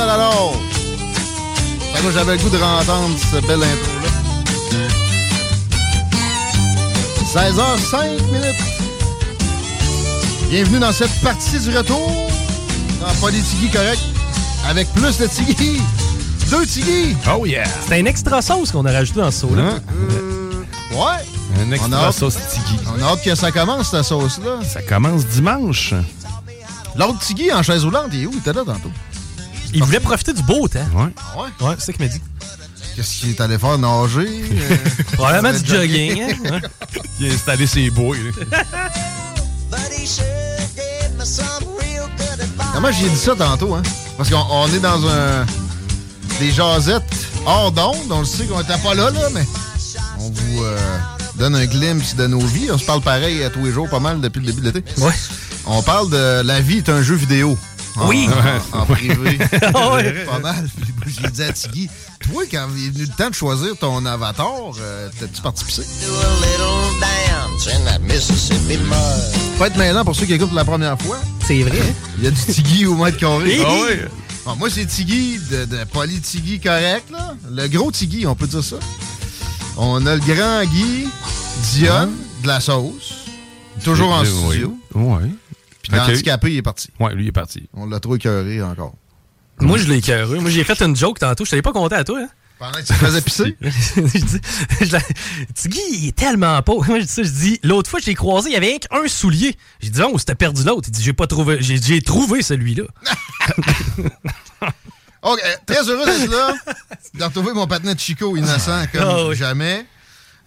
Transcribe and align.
Non, 0.00 0.06
non, 0.06 0.16
non! 0.16 0.52
Fait 1.92 2.02
que 2.02 2.10
j'avais 2.10 2.32
le 2.36 2.42
goût 2.42 2.48
de 2.48 2.56
entendre 2.56 3.18
cette 3.18 3.46
belle 3.46 3.62
intro-là. 3.62 4.08
16h05 7.34 8.22
minutes. 8.32 8.56
Bienvenue 10.48 10.78
dans 10.78 10.92
cette 10.92 11.12
partie 11.20 11.58
du 11.58 11.76
retour. 11.76 12.30
Dans 13.02 13.14
Politigui 13.20 13.68
correct. 13.68 14.00
Avec 14.66 14.88
plus 14.94 15.18
de 15.18 15.26
Tigui. 15.26 15.82
Deux 16.50 16.64
Tigui. 16.64 17.14
Oh 17.30 17.44
yeah! 17.44 17.64
C'est 17.86 18.00
un 18.00 18.06
extra 18.06 18.40
sauce 18.40 18.72
qu'on 18.72 18.86
a 18.86 18.92
rajouté 18.92 19.20
dans 19.20 19.30
ce 19.30 19.40
saut-là. 19.40 19.64
Hein? 19.64 19.80
Euh, 19.92 20.50
ouais. 20.94 21.60
Un 21.62 21.68
On 21.68 21.72
a 21.72 21.74
extra 21.74 22.06
hâte. 22.06 22.14
sauce 22.14 22.36
Tigui. 22.54 22.78
On 22.96 23.02
a 23.02 23.06
hâte 23.06 23.22
que 23.22 23.34
ça 23.34 23.52
commence, 23.52 23.90
cette 23.90 24.04
sauce-là. 24.04 24.60
Ça 24.66 24.80
commence 24.80 25.26
dimanche. 25.26 25.92
L'autre 26.96 27.18
Tigui 27.18 27.52
en 27.52 27.62
chaise 27.62 27.84
roulante, 27.84 28.08
il 28.14 28.22
est 28.22 28.26
où? 28.26 28.30
Il 28.32 28.38
était 28.38 28.54
là 28.54 28.62
tantôt. 28.64 28.90
Il 29.72 29.84
voulait 29.84 30.00
profiter 30.00 30.32
du 30.32 30.42
beau 30.42 30.68
temps. 30.68 30.80
Ouais. 30.94 31.08
Ah 31.16 31.42
ouais? 31.42 31.66
Ouais, 31.68 31.74
c'est 31.78 31.86
ça 31.86 31.92
qu'il 31.92 32.02
m'a 32.04 32.08
dit. 32.08 32.20
Qu'est-ce 32.96 33.20
qu'il 33.20 33.30
est 33.30 33.40
allé 33.40 33.58
faire? 33.58 33.78
Nager? 33.78 34.26
euh, 34.52 34.76
Probablement 35.12 35.52
du 35.56 35.62
du 35.62 35.70
jogging. 35.74 36.22
hein? 36.22 36.50
Ouais. 36.50 36.60
Il 37.20 37.30
a 37.30 37.34
installé 37.34 37.66
ses 37.66 37.90
là. 37.90 38.14
Comment 42.74 42.92
j'ai 42.92 43.08
dit 43.08 43.16
ça 43.16 43.34
tantôt, 43.34 43.74
hein? 43.74 43.82
Parce 44.16 44.30
qu'on 44.30 44.44
on 44.50 44.66
est 44.68 44.80
dans 44.80 45.06
un. 45.06 45.46
des 46.38 46.50
jasettes 46.50 47.02
hors 47.46 47.70
d'onde. 47.72 48.10
On 48.10 48.20
le 48.20 48.24
sait 48.24 48.44
qu'on 48.44 48.60
était 48.60 48.78
pas 48.78 48.94
là, 48.94 49.10
là, 49.10 49.28
mais 49.32 49.46
on 50.18 50.30
vous 50.30 50.64
euh, 50.64 50.78
donne 51.36 51.54
un 51.54 51.66
glimpse 51.66 52.14
de 52.16 52.26
nos 52.26 52.40
vies. 52.40 52.70
On 52.72 52.78
se 52.78 52.84
parle 52.84 53.02
pareil 53.02 53.42
à 53.44 53.50
tous 53.50 53.64
les 53.64 53.72
jours, 53.72 53.88
pas 53.88 54.00
mal 54.00 54.20
depuis 54.20 54.40
le 54.40 54.46
début 54.46 54.60
de 54.62 54.70
l'été. 54.70 55.02
Ouais. 55.02 55.12
On 55.66 55.82
parle 55.82 56.10
de 56.10 56.40
la 56.42 56.60
vie 56.60 56.78
est 56.78 56.88
un 56.88 57.02
jeu 57.02 57.14
vidéo. 57.14 57.56
En- 57.96 58.08
Oui. 58.08 58.28
En, 58.72 58.78
en 58.80 58.86
privé. 58.94 59.38
Ah 59.74 59.92
ouais. 59.94 60.24
pas 60.24 60.38
mal. 60.38 60.68
Puis 61.00 61.16
J'ai 61.22 61.28
dit 61.30 61.42
à 61.42 61.52
Tiggy, 61.52 61.88
toi, 62.20 62.42
quand 62.50 62.68
il 62.76 62.86
est 62.86 62.90
venu 62.90 63.04
le 63.04 63.16
temps 63.16 63.30
de 63.30 63.34
choisir 63.34 63.76
ton 63.78 64.04
avatar, 64.06 64.52
euh, 64.80 65.08
t'as-tu 65.18 65.40
participé? 65.42 65.82
Pas 69.58 69.66
être 69.66 69.76
mêlant 69.76 70.04
pour 70.04 70.14
ceux 70.16 70.26
qui 70.26 70.34
écoutent 70.34 70.48
pour 70.48 70.56
la 70.56 70.64
première 70.64 71.00
fois. 71.00 71.18
C'est 71.46 71.62
vrai. 71.62 71.78
hein? 71.80 71.92
Il 72.18 72.24
y 72.24 72.26
a 72.26 72.30
du 72.30 72.40
Tiggy 72.40 72.86
au 72.86 72.94
mètre 72.96 73.18
carré. 73.18 73.60
Ah? 73.64 74.06
Bon, 74.46 74.56
moi, 74.56 74.68
c'est 74.70 74.86
Tiggy 74.86 75.38
de, 75.50 75.64
de 75.66 75.84
Poly 75.84 76.20
Tiggy 76.20 76.60
correct, 76.60 77.10
là. 77.10 77.34
Le 77.50 77.68
gros 77.68 77.90
Tiggy, 77.90 78.26
on 78.26 78.34
peut 78.34 78.46
dire 78.46 78.64
ça. 78.64 78.76
On 79.76 80.04
a 80.06 80.14
le 80.14 80.20
grand 80.20 80.64
Guy, 80.64 81.08
Dion, 81.74 82.08
de 82.42 82.46
la 82.48 82.60
sauce. 82.60 83.14
Toujours 83.84 84.12
en 84.12 84.22
Oui. 84.94 85.34
Ouais. 85.92 85.98
Puis 85.98 86.10
l'handicapé, 86.12 86.52
il 86.52 86.56
est 86.58 86.62
parti. 86.62 86.88
Ouais, 87.00 87.14
lui, 87.14 87.24
il 87.24 87.28
est 87.28 87.32
parti. 87.32 87.68
On 87.74 87.86
l'a 87.86 88.00
trop 88.00 88.16
écœuré 88.16 88.62
encore. 88.62 88.94
Moi, 89.60 89.76
je 89.78 89.86
l'ai 89.88 89.98
écœuré. 89.98 90.38
Moi, 90.38 90.50
j'ai 90.50 90.64
fait 90.64 90.80
une 90.82 90.96
joke 90.96 91.18
tantôt. 91.18 91.44
Je 91.44 91.50
t'avais 91.50 91.62
pas 91.62 91.72
compté 91.72 91.94
à 91.94 92.04
toi. 92.04 92.20
Hein? 92.22 92.28
Pendant 92.58 92.72
que 92.72 92.78
tu 92.80 92.86
te 92.86 92.92
faisais 92.92 93.20
pisser? 93.22 93.56
je 93.60 94.00
dis, 94.24 94.40
je 94.82 94.92
la- 94.92 95.00
Tiggy, 95.54 95.80
il 95.92 96.08
est 96.08 96.16
tellement 96.16 96.60
pauvre. 96.62 96.86
Moi, 96.88 97.00
je 97.00 97.04
dis 97.04 97.10
ça, 97.12 97.22
je 97.22 97.28
dis, 97.30 97.58
l'autre 97.62 97.88
fois, 97.90 98.00
je 98.00 98.06
l'ai 98.06 98.14
croisé, 98.14 98.50
il 98.50 98.52
y 98.52 98.56
avait 98.56 98.78
qu'un 98.78 99.08
soulier. 99.08 99.56
J'ai 99.80 99.88
dit, 99.90 100.00
oh, 100.02 100.18
c'était 100.18 100.34
perdu 100.34 100.62
l'autre. 100.64 100.88
Il 100.88 100.92
dit, 100.92 101.02
j'ai 101.02 101.14
pas 101.14 101.26
trouvé, 101.26 101.58
j'ai, 101.60 101.80
j'ai 101.80 102.02
trouvé 102.02 102.42
celui-là. 102.42 102.84
OK, 105.22 105.40
très 105.66 105.88
heureux 105.88 106.06
d'être 106.06 106.30
là. 106.30 106.54
De 107.14 107.24
retrouver 107.24 107.52
mon 107.52 107.66
partenaire 107.66 107.98
Chico 107.98 108.36
innocent 108.36 108.86
comme 108.92 109.02
Ah 109.04 109.26
oui. 109.28 109.36
jamais. 109.36 109.84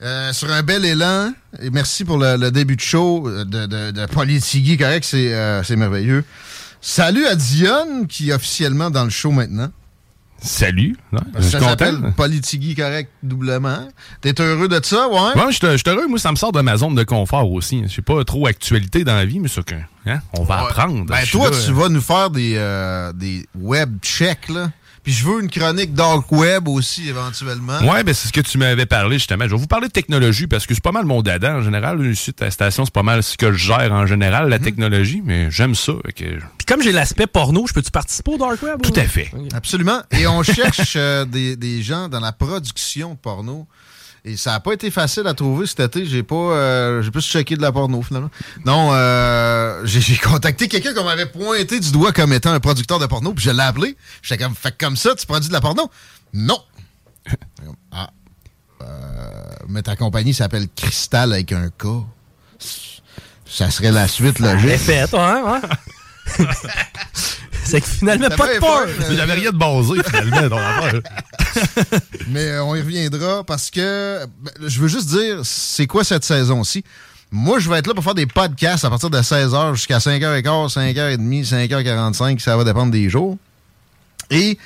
Euh, 0.03 0.33
sur 0.33 0.51
un 0.51 0.63
bel 0.63 0.83
élan. 0.85 1.31
Et 1.61 1.69
merci 1.69 2.03
pour 2.03 2.17
le, 2.17 2.35
le 2.35 2.51
début 2.51 2.75
de 2.75 2.81
show 2.81 3.27
euh, 3.27 3.45
de, 3.45 3.65
de, 3.67 4.39
Tiggy 4.39 4.77
correct. 4.77 5.05
C'est 5.05 5.33
euh, 5.33 5.63
c'est 5.63 5.77
merveilleux. 5.77 6.25
Salut 6.81 7.25
à 7.25 7.35
Dion, 7.35 8.05
qui 8.09 8.29
est 8.29 8.33
officiellement 8.33 8.89
dans 8.89 9.05
le 9.05 9.09
show 9.09 9.31
maintenant. 9.31 9.71
Salut. 10.41 10.97
Ouais, 11.13 11.19
je 11.37 11.41
Ça 11.43 11.49
suis 11.51 11.57
content. 11.59 11.69
s'appelle 11.69 12.13
Politigui 12.17 12.75
correct 12.75 13.09
doublement. 13.23 13.87
T'es 14.19 14.33
heureux 14.41 14.67
de 14.67 14.77
ça, 14.83 15.07
ouais? 15.07 15.15
Ouais, 15.41 15.51
je 15.53 15.65
suis 15.65 15.79
suis 15.79 15.89
heureux. 15.89 16.05
Moi, 16.09 16.19
ça 16.19 16.31
me 16.31 16.35
sort 16.35 16.51
de 16.51 16.59
ma 16.59 16.75
zone 16.75 16.95
de 16.95 17.03
confort 17.05 17.49
aussi. 17.49 17.81
Je 17.87 17.93
sais 17.93 18.01
pas 18.01 18.21
trop 18.25 18.45
actualité 18.45 19.05
dans 19.05 19.15
la 19.15 19.23
vie, 19.23 19.39
mais 19.39 19.47
c'est 19.47 19.63
que, 19.63 19.75
hein, 20.05 20.19
on 20.37 20.43
va 20.43 20.63
Ouais. 20.65 20.69
apprendre. 20.69 21.05
Ben 21.05 21.15
suis 21.23 21.31
toi, 21.37 21.49
là, 21.49 21.55
tu 21.65 21.71
vas 21.71 21.87
nous 21.87 22.01
faire 22.01 22.29
des, 22.29 22.55
euh, 22.57 23.13
des 23.13 23.45
web 23.55 23.99
checks, 24.01 24.49
là. 24.49 24.69
Puis 25.03 25.11
je 25.13 25.25
veux 25.25 25.41
une 25.41 25.49
chronique 25.49 25.93
dark 25.93 26.31
web 26.31 26.67
aussi, 26.67 27.09
éventuellement. 27.09 27.79
Ouais, 27.81 28.03
ben 28.03 28.13
c'est 28.13 28.29
ce 28.29 28.33
que 28.33 28.39
tu 28.41 28.57
m'avais 28.57 28.85
parlé 28.85 29.17
justement. 29.17 29.43
Je 29.45 29.49
vais 29.51 29.57
vous 29.57 29.67
parler 29.67 29.87
de 29.87 29.91
technologie 29.93 30.47
parce 30.47 30.65
que 30.65 30.73
c'est 30.73 30.83
pas 30.83 30.91
mal 30.93 31.05
mon 31.05 31.21
dada 31.21 31.55
en 31.57 31.61
général. 31.61 32.05
Ici, 32.05 32.31
à 32.39 32.45
la 32.45 32.51
station, 32.51 32.85
c'est 32.85 32.93
pas 32.93 33.03
mal 33.03 33.21
ce 33.21 33.35
que 33.37 33.51
je 33.51 33.57
gère 33.57 33.91
en 33.91 34.05
général, 34.05 34.45
Mhm. 34.45 34.49
la 34.49 34.59
technologie, 34.59 35.21
mais 35.25 35.51
j'aime 35.51 35.75
ça. 35.75 35.93
Puis 36.15 36.25
comme 36.65 36.81
j'ai 36.81 36.91
l'aspect 36.93 37.27
porno, 37.27 37.65
je 37.67 37.73
peux-tu 37.73 37.91
participer 37.91 38.31
au 38.31 38.37
Dark 38.37 38.61
Web? 38.63 38.81
Tout 38.81 38.93
ou- 38.95 38.99
à 38.99 39.03
fait. 39.03 39.29
Absolument. 39.53 40.01
Et 40.11 40.25
on 40.27 40.41
cherche 40.43 40.93
euh, 40.95 41.25
des, 41.25 41.55
des 41.57 41.81
gens 41.83 42.07
dans 42.07 42.19
la 42.21 42.31
production 42.31 43.11
de 43.15 43.17
porno. 43.19 43.67
Et 44.25 44.37
ça 44.37 44.51
n'a 44.51 44.59
pas 44.61 44.71
été 44.71 44.89
facile 44.89 45.27
à 45.27 45.33
trouver 45.33 45.67
cet 45.67 45.81
été. 45.81 46.05
J'ai 46.05 46.23
pas, 46.23 46.35
euh, 46.35 47.01
j'ai 47.01 47.11
plus 47.11 47.21
checké 47.21 47.57
de 47.57 47.61
la 47.61 47.73
porno 47.73 48.01
finalement. 48.01 48.31
Non, 48.65 48.91
euh, 48.93 49.81
j'ai 49.85 50.15
contacté 50.17 50.69
quelqu'un 50.69 50.93
qu'on 50.93 51.03
m'avait 51.03 51.25
pointé 51.25 51.79
du 51.79 51.91
doigt 51.91 52.13
comme 52.13 52.31
étant 52.31 52.53
un 52.53 52.61
producteur 52.61 52.99
de 52.99 53.05
porno, 53.05 53.33
puis 53.33 53.43
je 53.43 53.51
l'ai 53.51 53.63
appelé. 53.63 53.97
J'étais 54.21 54.41
comme, 54.41 54.55
fait 54.55 54.77
comme 54.77 54.95
ça, 54.95 55.13
tu 55.15 55.25
produis 55.25 55.49
de 55.49 55.53
la 55.53 55.59
porno? 55.59 55.91
Non. 56.33 56.57
ah. 57.91 58.09
Euh, 58.81 59.55
mais 59.67 59.81
ta 59.81 59.97
compagnie 59.97 60.33
s'appelle 60.33 60.67
Cristal 60.73 61.33
avec 61.33 61.51
un 61.51 61.69
K. 61.69 61.87
Ça 63.45 63.69
serait 63.71 63.91
la 63.91 64.07
suite 64.07 64.39
logique. 64.39 64.69
Répète, 64.69 65.13
ouais, 65.13 65.41
ouais. 65.41 65.59
c'est 67.65 67.81
que 67.81 67.87
finalement, 67.87 68.29
pas 68.29 68.53
de 68.53 68.59
peur. 68.59 68.87
Il 69.11 69.19
avait 69.19 69.33
rien 69.33 69.51
de 69.51 69.57
basé 69.57 70.01
finalement 70.03 70.49
dans 70.49 70.59
l'affaire. 70.59 71.01
Mais 72.27 72.47
euh, 72.47 72.63
on 72.63 72.75
y 72.75 72.81
reviendra 72.81 73.43
parce 73.43 73.69
que 73.69 74.25
ben, 74.41 74.51
je 74.65 74.79
veux 74.79 74.87
juste 74.87 75.09
dire, 75.09 75.39
c'est 75.43 75.87
quoi 75.87 76.03
cette 76.03 76.23
saison-ci? 76.23 76.83
Moi, 77.31 77.59
je 77.59 77.69
vais 77.69 77.79
être 77.79 77.87
là 77.87 77.93
pour 77.93 78.03
faire 78.03 78.13
des 78.13 78.27
podcasts 78.27 78.85
à 78.85 78.89
partir 78.89 79.09
de 79.09 79.17
16h 79.17 79.73
jusqu'à 79.73 79.97
5h15, 79.97 80.73
5h30, 80.73 81.49
5h45, 81.49 82.39
ça 82.39 82.55
va 82.55 82.63
dépendre 82.63 82.91
des 82.91 83.09
jours. 83.09 83.37
Et 84.29 84.57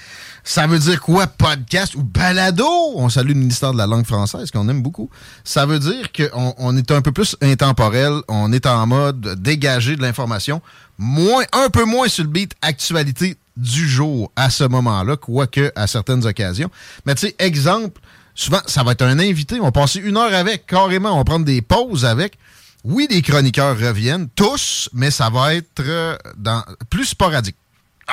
ça 0.44 0.66
veut 0.66 0.80
dire 0.80 1.02
quoi, 1.02 1.28
podcast 1.28 1.96
ou 1.96 2.04
balado? 2.04 2.66
On 2.96 3.10
salue 3.10 3.30
le 3.30 3.34
ministère 3.36 3.74
de 3.74 3.78
la 3.78 3.86
langue 3.86 4.06
française, 4.06 4.50
qu'on 4.50 4.68
aime 4.70 4.82
beaucoup. 4.82 5.10
Ça 5.44 5.66
veut 5.66 5.80
dire 5.80 6.12
qu'on 6.12 6.56
on 6.58 6.78
est 6.78 6.90
un 6.92 7.02
peu 7.02 7.12
plus 7.12 7.36
intemporel, 7.42 8.14
on 8.30 8.54
est 8.54 8.66
en 8.66 8.88
mode 8.88 9.42
dégagé 9.42 9.98
de 9.98 10.02
l'information, 10.02 10.62
moins, 10.98 11.44
un 11.54 11.70
peu 11.70 11.86
moins 11.86 12.08
sur 12.08 12.24
le 12.24 12.30
beat 12.30 12.54
actualité 12.62 13.38
du 13.56 13.88
jour 13.88 14.32
à 14.36 14.50
ce 14.50 14.64
moment-là, 14.64 15.16
quoique 15.18 15.72
à 15.76 15.88
certaines 15.88 16.26
occasions. 16.26 16.70
Mais 17.06 17.16
tu 17.16 17.28
sais, 17.28 17.36
exemple, 17.40 18.00
souvent, 18.36 18.62
ça 18.66 18.84
va 18.84 18.92
être 18.94 19.04
un 19.04 19.20
invité, 19.20 19.60
on 19.60 19.66
va 19.66 19.72
passer 19.72 20.00
une 20.00 20.18
heure 20.18 20.34
avec, 20.34 20.66
carrément, 20.66 21.14
on 21.14 21.18
va 21.18 21.24
prendre 21.24 21.46
des 21.46 21.62
pauses 21.62 22.06
avec. 22.06 22.38
Oui, 22.84 23.08
les 23.10 23.22
chroniqueurs 23.22 23.78
reviennent, 23.78 24.30
tous, 24.30 24.90
mais 24.94 25.12
ça 25.12 25.30
va 25.30 25.56
être 25.56 25.82
euh, 25.82 26.16
dans, 26.38 26.64
plus 26.90 27.06
sporadique. 27.06 27.58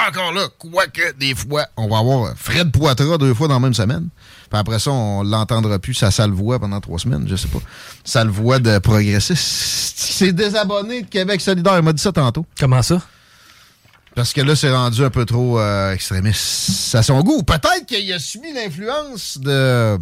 Encore 0.09 0.33
là, 0.33 0.49
quoique 0.59 1.13
des 1.19 1.35
fois, 1.37 1.67
on 1.77 1.89
va 1.89 1.99
avoir 1.99 2.35
Fred 2.37 2.73
Poitras 2.73 3.17
deux 3.19 3.33
fois 3.33 3.47
dans 3.47 3.55
la 3.55 3.61
même 3.61 3.75
semaine. 3.75 4.09
Puis 4.51 4.59
après 4.59 4.79
ça, 4.81 4.91
on 4.91 5.23
l'entendra 5.23 5.79
plus, 5.79 5.95
sa 5.95 6.11
sale 6.11 6.31
voix 6.33 6.59
pendant 6.59 6.81
trois 6.81 6.99
semaines, 6.99 7.27
je 7.29 7.37
sais 7.37 7.47
pas. 7.49 7.61
Sale 8.05 8.29
voix 8.29 8.59
de 8.59 8.79
progressiste. 8.79 9.95
C'est 9.97 10.33
désabonné 10.33 11.03
de 11.03 11.07
Québec 11.09 11.41
solidaire, 11.41 11.77
il 11.79 11.83
m'a 11.85 11.93
dit 11.93 12.03
ça 12.03 12.11
tantôt. 12.13 12.45
Comment 12.59 12.83
ça? 12.83 13.01
Parce 14.17 14.33
que 14.33 14.41
là, 14.41 14.55
c'est 14.57 14.71
rendu 14.73 15.05
un 15.05 15.11
peu 15.11 15.25
trop 15.25 15.59
euh, 15.61 15.93
extrémiste 15.93 16.95
à 16.95 17.03
son 17.03 17.21
goût. 17.23 17.43
Peut-être 17.43 17.87
qu'il 17.87 18.13
a 18.13 18.19
subi 18.19 18.53
l'influence 18.53 19.39
de, 19.39 19.99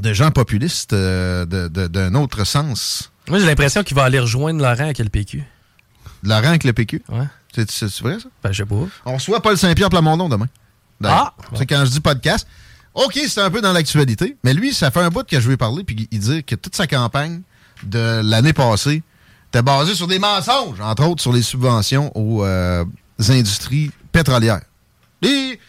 de 0.00 0.12
gens 0.12 0.30
populistes 0.30 0.92
euh, 0.92 1.44
de- 1.46 1.68
de- 1.68 1.86
d'un 1.86 2.14
autre 2.14 2.44
sens. 2.44 3.10
Moi, 3.28 3.38
j'ai 3.38 3.46
l'impression 3.46 3.82
qu'il 3.82 3.96
va 3.96 4.04
aller 4.04 4.18
rejoindre 4.18 4.60
Laurent 4.60 4.84
avec 4.84 4.98
le 4.98 5.08
PQ. 5.08 5.42
Laurent 6.22 6.48
avec 6.48 6.64
le 6.64 6.72
PQ. 6.72 7.02
Ouais. 7.08 7.24
C'est 7.68 8.00
vrai, 8.00 8.18
ça? 8.20 8.28
Ben, 8.42 8.52
je 8.52 8.62
sais 8.62 8.68
pas. 8.68 8.86
On 9.04 9.14
reçoit 9.14 9.40
Paul 9.40 9.56
Saint-Pierre 9.56 9.90
Plamondon 9.90 10.28
demain. 10.28 10.48
Ah! 11.04 11.34
C'est 11.54 11.66
quand 11.66 11.84
je 11.84 11.90
dis 11.90 12.00
podcast. 12.00 12.46
OK, 12.94 13.18
c'est 13.28 13.40
un 13.40 13.50
peu 13.50 13.60
dans 13.60 13.72
l'actualité, 13.72 14.36
mais 14.42 14.54
lui, 14.54 14.72
ça 14.72 14.90
fait 14.90 15.00
un 15.00 15.08
bout 15.10 15.24
que 15.24 15.38
je 15.38 15.46
lui 15.46 15.54
ai 15.54 15.56
parlé, 15.56 15.84
puis 15.84 16.08
il 16.10 16.18
dit 16.18 16.42
que 16.42 16.54
toute 16.56 16.74
sa 16.74 16.86
campagne 16.86 17.42
de 17.84 18.20
l'année 18.24 18.52
passée 18.52 19.02
était 19.50 19.62
basée 19.62 19.94
sur 19.94 20.08
des 20.08 20.18
mensonges, 20.18 20.80
entre 20.80 21.06
autres 21.06 21.22
sur 21.22 21.32
les 21.32 21.42
subventions 21.42 22.10
aux 22.16 22.44
euh, 22.44 22.84
industries 23.28 23.90
pétrolières. 24.10 24.62
Et 25.22 25.60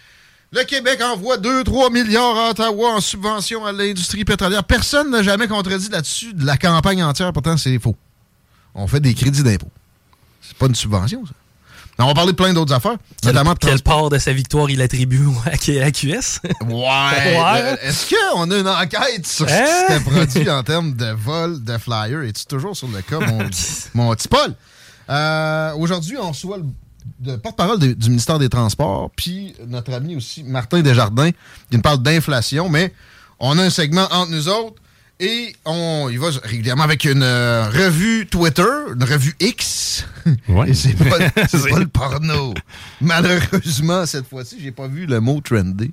le 0.51 0.63
Québec 0.63 1.01
envoie 1.03 1.37
2-3 1.37 1.93
milliards 1.93 2.37
à 2.37 2.49
Ottawa 2.49 2.95
en 2.95 3.01
subvention 3.01 3.63
à 3.63 3.71
l'industrie 3.71 4.25
pétrolière. 4.25 4.63
Personne 4.63 5.11
n'a 5.11 5.21
jamais 5.21 5.47
contredit 5.47 5.89
là-dessus 5.89 6.33
de 6.33 6.45
la 6.45 6.57
campagne 6.57 7.03
entière, 7.03 7.31
pourtant 7.31 7.57
c'est 7.57 7.77
faux. 7.77 7.95
On 8.73 8.87
fait 8.87 8.99
des 8.99 9.13
crédits 9.13 9.43
d'impôt. 9.43 9.69
C'est 10.41 10.57
pas 10.57 10.65
une 10.65 10.75
subvention, 10.75 11.25
ça. 11.27 11.33
On 12.01 12.07
va 12.07 12.13
parler 12.13 12.31
de 12.31 12.37
plein 12.37 12.53
d'autres 12.53 12.73
affaires, 12.73 12.97
Quelle, 13.21 13.33
notamment 13.33 13.53
de 13.53 13.59
quelle 13.59 13.81
part 13.81 14.09
de 14.09 14.17
sa 14.17 14.31
victoire 14.31 14.69
il 14.69 14.81
attribue 14.81 15.27
à, 15.45 15.57
QS? 15.57 16.39
Ouais. 16.65 16.71
Ouais. 16.71 17.35
Euh, 17.35 17.75
Est-ce 17.81 18.07
qu'on 18.33 18.49
a 18.51 18.57
une 18.57 18.67
enquête 18.67 19.27
sur 19.27 19.49
ce 19.49 19.53
qui 19.53 19.59
Hein? 19.61 19.87
s'était 19.87 20.09
produit 20.09 20.49
en 20.49 20.63
termes 20.63 20.93
de 20.93 21.11
vol 21.11 21.63
de 21.63 21.77
flyers? 21.77 22.23
Es-tu 22.23 22.45
toujours 22.45 22.75
sur 22.75 22.87
le 22.87 23.01
cas, 23.01 23.19
mon, 23.19 23.39
mon 23.93 24.15
petit 24.15 24.27
Paul? 24.27 24.53
Euh, 25.09 25.73
Aujourd'hui, 25.75 26.17
on 26.17 26.29
reçoit 26.29 26.57
le, 26.57 26.65
le 27.25 27.37
porte-parole 27.37 27.79
du 27.79 28.09
ministère 28.09 28.39
des 28.39 28.49
Transports, 28.49 29.09
puis 29.15 29.55
notre 29.67 29.93
ami 29.93 30.15
aussi, 30.15 30.43
Martin 30.43 30.81
Desjardins, 30.81 31.31
qui 31.31 31.75
nous 31.77 31.81
parle 31.81 31.97
d'inflation, 32.01 32.69
mais 32.69 32.93
on 33.39 33.57
a 33.57 33.63
un 33.63 33.69
segment 33.69 34.07
entre 34.11 34.31
nous 34.31 34.47
autres. 34.47 34.81
Et 35.21 35.53
on 35.65 36.07
y 36.09 36.15
va 36.15 36.29
régulièrement 36.43 36.83
avec 36.83 37.03
une 37.03 37.23
euh, 37.23 37.69
revue 37.69 38.25
Twitter, 38.25 38.63
une 38.93 39.03
revue 39.03 39.35
X. 39.39 40.05
Ouais. 40.47 40.69
Et 40.69 40.73
c'est 40.75 40.93
pas, 40.93 41.17
pas 41.31 41.79
le 41.79 41.87
porno. 41.87 42.53
Malheureusement, 43.01 44.05
cette 44.05 44.27
fois-ci, 44.29 44.57
j'ai 44.61 44.71
pas 44.71 44.87
vu 44.87 45.07
le 45.07 45.19
mot 45.19 45.41
trendy. 45.41 45.91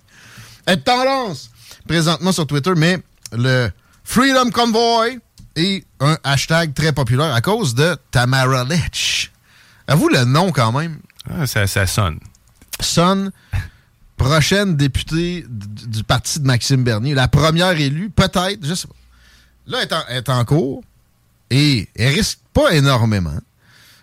Être 0.67 0.85
tendance 0.85 1.51
présentement 1.89 2.33
sur 2.33 2.47
Twitter, 2.47 2.73
mais 2.77 2.99
le 3.33 3.71
Freedom 4.05 4.51
Convoy 4.51 5.19
est 5.55 5.87
un 6.01 6.19
hashtag 6.23 6.75
très 6.75 6.93
populaire 6.93 7.33
à 7.33 7.41
cause 7.41 7.75
de 7.75 7.97
Tamara 8.11 8.65
Litch. 8.65 9.33
Avoue 9.87 10.09
le 10.09 10.25
nom 10.25 10.53
quand 10.53 10.73
même. 10.73 10.99
Ah, 11.31 11.47
ça, 11.47 11.67
ça 11.67 11.87
sonne. 11.87 12.19
Sonne, 12.81 13.31
prochaine 14.19 14.77
députée 14.77 15.47
du 15.49 16.05
parti 16.05 16.41
de 16.41 16.47
Maxime 16.47 16.85
Bernier, 16.85 17.15
la 17.15 17.29
première 17.29 17.79
élue, 17.81 18.11
peut-être, 18.11 18.59
je 18.63 18.75
sais 18.75 18.87
pas. 18.87 18.95
Là, 19.67 19.79
elle 20.09 20.17
est 20.17 20.29
en, 20.29 20.45
cours 20.45 20.83
et 21.51 21.89
elle 21.97 22.15
risque 22.15 22.39
pas 22.53 22.73
énormément, 22.73 23.39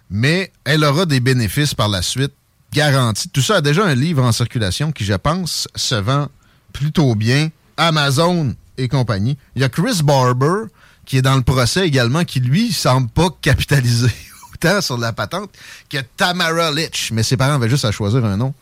mais 0.10 0.52
elle 0.66 0.84
aura 0.84 1.06
des 1.06 1.20
bénéfices 1.20 1.74
par 1.74 1.88
la 1.88 2.02
suite 2.02 2.34
garantis. 2.74 3.30
Tout 3.30 3.42
ça 3.42 3.58
a 3.58 3.62
déjà 3.62 3.86
un 3.86 3.96
livre 3.96 4.24
en 4.24 4.32
circulation 4.32 4.92
qui, 4.92 5.06
je 5.06 5.14
pense, 5.14 5.68
se 5.76 5.96
vend 5.96 6.28
plutôt 6.74 7.16
bien. 7.16 7.50
Amazon 7.78 8.56
et 8.78 8.88
compagnie. 8.88 9.38
Il 9.56 9.62
y 9.62 9.66
a 9.66 9.70
Chris 9.70 10.02
Barber 10.04 10.68
qui 11.06 11.18
est 11.18 11.22
dans 11.22 11.36
le 11.36 11.42
procès 11.42 11.86
également, 11.88 12.24
qui 12.24 12.40
lui 12.40 12.72
semble 12.72 13.10
pas 13.10 13.30
capitaliser 13.42 14.12
autant 14.54 14.82
sur 14.82 14.98
la 14.98 15.14
patente 15.14 15.52
que 15.90 15.98
Tamara 16.18 16.72
Litch. 16.72 17.12
Mais 17.12 17.24
ses 17.24 17.38
parents 17.38 17.56
avaient 17.56 17.70
juste 17.70 17.86
à 17.86 17.92
choisir 17.92 18.24
un 18.26 18.38
nom 18.38 18.54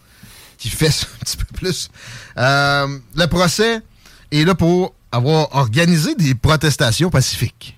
qui 0.57 0.69
fait 0.69 0.87
un 0.87 1.25
petit 1.25 1.37
peu 1.37 1.45
plus. 1.53 1.89
Euh, 2.37 2.99
le 3.15 3.25
procès 3.27 3.81
est 4.31 4.43
là 4.43 4.55
pour 4.55 4.93
avoir 5.11 5.55
organisé 5.55 6.15
des 6.15 6.35
protestations 6.35 7.09
pacifiques. 7.09 7.77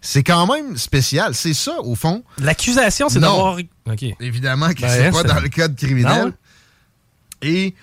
C'est 0.00 0.22
quand 0.22 0.46
même 0.52 0.76
spécial. 0.76 1.34
C'est 1.34 1.54
ça, 1.54 1.80
au 1.80 1.94
fond. 1.94 2.22
L'accusation, 2.38 3.08
c'est 3.08 3.18
d'avoir. 3.20 3.56
Évidemment 4.20 4.68
que 4.72 4.82
Ben, 4.82 4.88
c'est 4.88 5.10
pas 5.10 5.22
c'est- 5.22 5.28
dans 5.28 5.40
le 5.40 5.48
code 5.48 5.74
criminel. 5.76 6.26
Non. 6.26 6.32
Et 7.42 7.74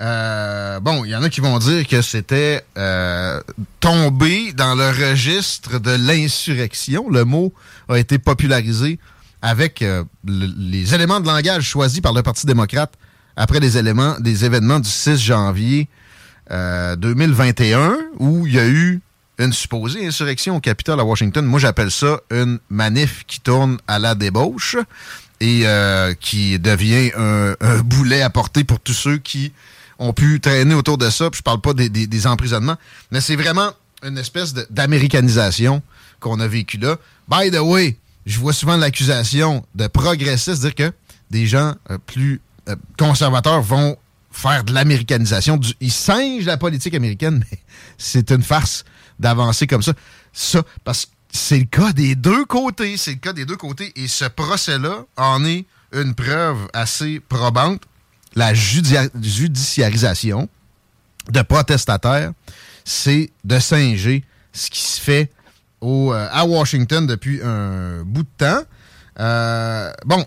euh, 0.00 0.80
bon, 0.80 1.04
il 1.04 1.10
y 1.10 1.16
en 1.16 1.22
a 1.22 1.28
qui 1.28 1.40
vont 1.40 1.58
dire 1.58 1.86
que 1.86 2.02
c'était 2.02 2.64
euh, 2.78 3.40
tombé 3.80 4.52
dans 4.52 4.74
le 4.74 4.88
registre 4.90 5.78
de 5.78 5.90
l'insurrection. 5.92 7.08
Le 7.10 7.24
mot 7.24 7.52
a 7.88 7.98
été 7.98 8.18
popularisé 8.18 8.98
avec 9.42 9.82
euh, 9.82 10.04
le- 10.24 10.46
les 10.56 10.94
éléments 10.94 11.20
de 11.20 11.26
langage 11.26 11.64
choisis 11.64 12.00
par 12.00 12.12
le 12.12 12.22
Parti 12.22 12.46
démocrate 12.46 12.92
après 13.36 13.60
les 13.60 13.76
éléments 13.78 14.16
des 14.20 14.44
événements 14.44 14.78
du 14.80 14.88
6 14.88 15.16
janvier 15.20 15.88
euh, 16.50 16.96
2021 16.96 17.96
où 18.18 18.46
il 18.46 18.54
y 18.54 18.58
a 18.58 18.66
eu 18.66 19.00
une 19.38 19.52
supposée 19.52 20.06
insurrection 20.06 20.56
au 20.56 20.60
Capitole 20.60 21.00
à 21.00 21.04
Washington. 21.04 21.44
Moi, 21.44 21.58
j'appelle 21.58 21.90
ça 21.90 22.20
une 22.30 22.58
manif 22.68 23.24
qui 23.26 23.40
tourne 23.40 23.78
à 23.88 23.98
la 23.98 24.14
débauche 24.14 24.76
et 25.40 25.62
euh, 25.64 26.14
qui 26.14 26.58
devient 26.58 27.10
un, 27.16 27.54
boulet 27.84 28.22
à 28.22 28.30
porter 28.30 28.64
pour 28.64 28.78
tous 28.80 28.92
ceux 28.92 29.18
qui 29.18 29.52
ont 29.98 30.12
pu 30.12 30.40
traîner 30.40 30.74
autour 30.74 30.98
de 30.98 31.10
ça. 31.10 31.30
Puis 31.30 31.38
je 31.38 31.42
parle 31.42 31.60
pas 31.60 31.74
des, 31.74 32.26
emprisonnements, 32.26 32.76
mais 33.10 33.20
c'est 33.20 33.36
vraiment 33.36 33.72
une 34.04 34.18
espèce 34.18 34.54
d'américanisation 34.70 35.82
qu'on 36.20 36.38
a 36.40 36.46
vécu 36.46 36.76
là. 36.76 36.96
By 37.28 37.50
the 37.50 37.60
way, 37.60 37.96
je 38.26 38.38
vois 38.38 38.52
souvent 38.52 38.76
l'accusation 38.76 39.64
de 39.74 39.86
progressistes 39.86 40.60
dire 40.60 40.74
que 40.74 40.92
des 41.30 41.46
gens 41.46 41.74
euh, 41.90 41.98
plus 42.06 42.40
euh, 42.68 42.76
conservateurs 42.96 43.62
vont 43.62 43.96
faire 44.32 44.64
de 44.64 44.72
l'américanisation. 44.72 45.60
Ils 45.80 45.92
singent 45.92 46.46
la 46.46 46.56
politique 46.56 46.94
américaine, 46.94 47.44
mais 47.50 47.58
c'est 47.98 48.30
une 48.30 48.42
farce 48.42 48.84
d'avancer 49.18 49.66
comme 49.66 49.82
ça. 49.82 49.92
Ça, 50.32 50.62
parce 50.84 51.06
que 51.06 51.10
c'est 51.32 51.58
le 51.58 51.64
cas 51.64 51.92
des 51.92 52.14
deux 52.14 52.44
côtés. 52.44 52.96
C'est 52.96 53.12
le 53.12 53.18
cas 53.18 53.32
des 53.32 53.44
deux 53.44 53.56
côtés. 53.56 53.92
Et 53.96 54.08
ce 54.08 54.24
procès-là 54.24 55.04
en 55.16 55.44
est 55.44 55.64
une 55.92 56.14
preuve 56.14 56.68
assez 56.72 57.20
probante. 57.20 57.82
La 58.34 58.54
judiciarisation 58.54 60.48
de 61.30 61.42
protestataires, 61.42 62.32
c'est 62.84 63.30
de 63.44 63.58
singer 63.58 64.24
ce 64.52 64.70
qui 64.70 64.80
se 64.80 65.00
fait 65.00 65.30
au, 65.80 66.12
euh, 66.12 66.28
à 66.30 66.44
Washington 66.46 67.06
depuis 67.06 67.40
un 67.42 68.02
bout 68.04 68.22
de 68.22 68.28
temps. 68.38 68.62
Euh, 69.20 69.92
bon, 70.06 70.24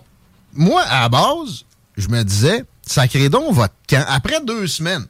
moi, 0.54 0.82
à 0.82 1.02
la 1.02 1.08
base, 1.08 1.64
je 1.96 2.08
me 2.08 2.22
disais, 2.22 2.64
sacré 2.86 3.28
donc 3.28 3.52
votre. 3.52 3.74
Après 4.08 4.40
deux 4.44 4.66
semaines, 4.66 5.06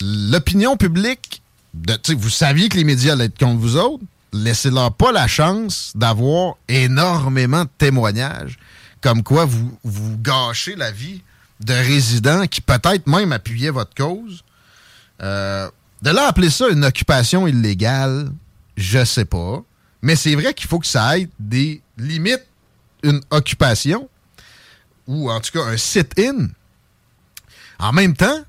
l'opinion 0.00 0.76
publique, 0.76 1.42
vous 2.16 2.30
saviez 2.30 2.68
que 2.68 2.76
les 2.76 2.84
médias 2.84 3.12
allaient 3.12 3.26
être 3.26 3.38
contre 3.38 3.60
vous 3.60 3.76
autres, 3.76 4.04
laissez-leur 4.32 4.92
pas 4.92 5.12
la 5.12 5.26
chance 5.26 5.92
d'avoir 5.94 6.54
énormément 6.68 7.64
de 7.64 7.70
témoignages 7.78 8.58
comme 9.04 9.22
quoi 9.22 9.44
vous, 9.44 9.78
vous 9.84 10.16
gâchez 10.16 10.76
la 10.76 10.90
vie 10.90 11.20
de 11.60 11.74
résidents 11.74 12.46
qui 12.46 12.62
peut-être 12.62 13.06
même 13.06 13.32
appuyaient 13.32 13.68
votre 13.68 13.94
cause. 13.94 14.42
Euh, 15.22 15.70
de 16.00 16.10
là 16.10 16.26
appeler 16.26 16.48
ça 16.48 16.70
une 16.70 16.86
occupation 16.86 17.46
illégale, 17.46 18.32
je 18.78 19.04
sais 19.04 19.26
pas. 19.26 19.62
Mais 20.00 20.16
c'est 20.16 20.34
vrai 20.34 20.54
qu'il 20.54 20.68
faut 20.68 20.78
que 20.78 20.86
ça 20.86 21.18
ait 21.18 21.28
des 21.38 21.82
limites, 21.98 22.46
une 23.02 23.20
occupation, 23.30 24.08
ou 25.06 25.30
en 25.30 25.40
tout 25.40 25.50
cas 25.52 25.64
un 25.64 25.76
sit-in. 25.76 26.48
En 27.78 27.92
même 27.92 28.14
temps, 28.16 28.40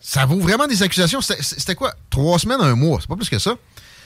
ça 0.00 0.26
vaut 0.26 0.40
vraiment 0.40 0.66
des 0.66 0.82
accusations. 0.82 1.20
C'était 1.20 1.74
quoi? 1.74 1.94
Trois 2.10 2.38
semaines, 2.38 2.60
un 2.60 2.74
mois? 2.74 2.98
C'est 3.00 3.08
pas 3.08 3.16
plus 3.16 3.28
que 3.28 3.38
ça. 3.38 3.54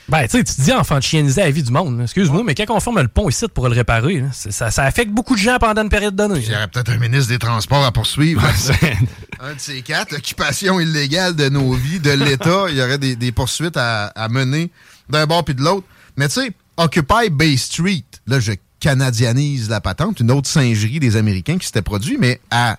Ben, 0.08 0.22
tu 0.22 0.38
sais, 0.38 0.44
tu 0.44 0.54
te 0.54 0.62
dis 0.62 0.72
enfant 0.72 0.98
de 0.98 1.02
chieniser 1.02 1.40
la 1.40 1.50
vie 1.50 1.64
du 1.64 1.72
monde. 1.72 2.00
Excuse-moi, 2.00 2.44
mais 2.44 2.54
quand 2.54 2.64
on 2.68 2.78
forme 2.78 3.00
le 3.00 3.08
pont 3.08 3.28
ici 3.28 3.46
pour 3.52 3.68
le 3.68 3.74
réparer, 3.74 4.20
là, 4.20 4.28
ça, 4.32 4.70
ça 4.70 4.84
affecte 4.84 5.10
beaucoup 5.10 5.34
de 5.34 5.40
gens 5.40 5.58
pendant 5.58 5.82
une 5.82 5.88
période 5.88 6.14
donnée. 6.14 6.38
Il 6.44 6.52
y 6.52 6.54
aurait 6.54 6.68
peut-être 6.68 6.90
un 6.90 6.98
ministre 6.98 7.28
des 7.28 7.38
Transports 7.40 7.84
à 7.84 7.90
poursuivre. 7.90 8.40
Un 9.40 9.54
de 9.54 9.60
ces 9.60 9.82
quatre, 9.82 10.14
occupation 10.16 10.80
illégale 10.80 11.34
de 11.36 11.48
nos 11.48 11.72
vies, 11.72 12.00
de 12.00 12.10
l'État. 12.10 12.66
Il 12.68 12.76
y 12.76 12.82
aurait 12.82 12.98
des, 12.98 13.16
des 13.16 13.32
poursuites 13.32 13.76
à, 13.76 14.06
à 14.06 14.28
mener 14.28 14.70
d'un 15.10 15.26
bord 15.26 15.44
puis 15.44 15.54
de 15.54 15.62
l'autre. 15.62 15.86
Mais 16.16 16.28
tu 16.28 16.40
sais, 16.40 16.52
Occupy 16.76 17.28
Bay 17.30 17.56
Street, 17.56 18.04
là, 18.26 18.38
je 18.40 18.52
canadianise 18.80 19.68
la 19.68 19.80
patente, 19.80 20.20
une 20.20 20.30
autre 20.30 20.48
singerie 20.48 21.00
des 21.00 21.16
Américains 21.16 21.58
qui 21.58 21.66
s'était 21.66 21.82
produit, 21.82 22.16
mais 22.18 22.40
à, 22.50 22.78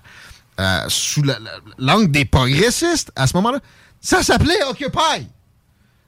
à- 0.56 0.84
sous 0.88 1.22
la- 1.22 1.38
la- 1.38 1.50
l'angle 1.78 2.10
des 2.10 2.24
progressistes, 2.24 3.10
à 3.16 3.26
ce 3.26 3.36
moment-là, 3.36 3.58
ça 4.00 4.22
s'appelait 4.22 4.62
Occupy. 4.70 5.26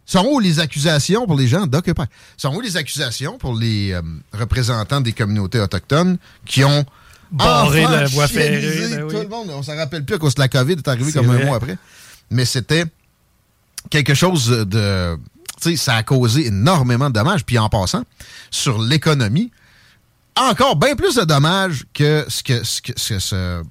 Sont 0.07 0.27
où 0.33 0.41
les 0.41 0.59
accusations 0.59 1.27
pour 1.27 1.37
les 1.37 1.47
gens 1.47 1.67
d'Occupy? 1.67 2.03
Sont 2.37 2.55
où 2.55 2.61
les 2.61 2.77
accusations 2.77 3.39
pour 3.39 3.55
les 3.55 3.93
euh, 3.93 4.03
représentants 4.33 5.01
des 5.01 5.13
communautés 5.13 5.61
autochtones 5.61 6.19
qui 6.45 6.65
ont 6.65 6.85
Enfants 7.39 7.71
la 7.89 8.07
voie 8.07 8.27
ferrée. 8.27 8.61
ben 8.91 9.05
oui. 9.05 9.15
Tout 9.15 9.21
le 9.23 9.29
monde, 9.29 9.51
on 9.55 9.63
s'en 9.63 9.77
rappelle 9.77 10.05
plus 10.05 10.17
à 10.17 10.19
cause 10.19 10.35
de 10.35 10.41
la 10.41 10.49
COVID 10.49 10.73
est 10.73 10.89
arrivé 10.89 11.13
C'est 11.13 11.19
comme 11.19 11.29
vrai. 11.29 11.43
un 11.43 11.47
mois 11.47 11.57
après. 11.59 11.79
Mais 12.31 12.45
c'était 12.45 12.87
quelque 13.89 14.15
chose 14.15 14.49
de. 14.49 15.17
Tu 15.63 15.71
sais, 15.71 15.77
ça 15.77 15.95
a 15.95 16.03
causé 16.03 16.47
énormément 16.47 17.09
de 17.09 17.15
dommages. 17.15 17.45
Puis 17.45 17.57
en 17.59 17.69
passant, 17.69 18.03
sur 18.51 18.81
l'économie, 18.83 19.53
encore 20.37 20.77
bien 20.77 20.97
plus 20.97 21.17
de 21.17 21.25
dommages 21.25 21.85
que 21.93 22.25
ce 22.29 22.43
que 22.43 22.63
ce, 22.65 23.19
ce 23.19 23.63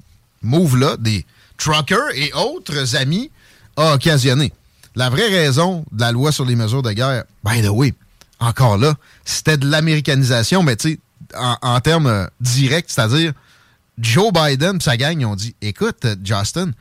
move-là 0.42 0.98
des 0.98 1.26
truckers 1.58 2.12
et 2.16 2.32
autres 2.34 2.96
amis 2.96 3.32
a 3.76 3.94
occasionné. 3.94 4.54
La 4.96 5.10
vraie 5.10 5.30
raison 5.30 5.86
de 5.92 6.02
la 6.02 6.12
loi 6.12 6.32
sur 6.32 6.46
les 6.46 6.56
mesures 6.56 6.82
de 6.82 6.92
guerre, 6.92 7.24
by 7.44 7.62
the 7.62 7.70
way, 7.70 7.94
encore 8.40 8.78
là, 8.78 8.96
c'était 9.26 9.58
de 9.58 9.70
l'américanisation, 9.70 10.64
mais 10.64 10.76
tu 10.76 10.94
sais, 10.94 11.00
en, 11.36 11.80
termes 11.80 12.08
euh, 12.08 12.26
directs, 12.40 12.86
c'est-à-dire 12.88 13.34
Joe 14.00 14.32
Biden 14.34 14.78
et 14.78 14.84
sa 14.84 14.98
gang, 14.98 15.24
ont 15.26 15.36
dit 15.36 15.56
Écoute, 15.62 16.08
Justin, 16.24 16.72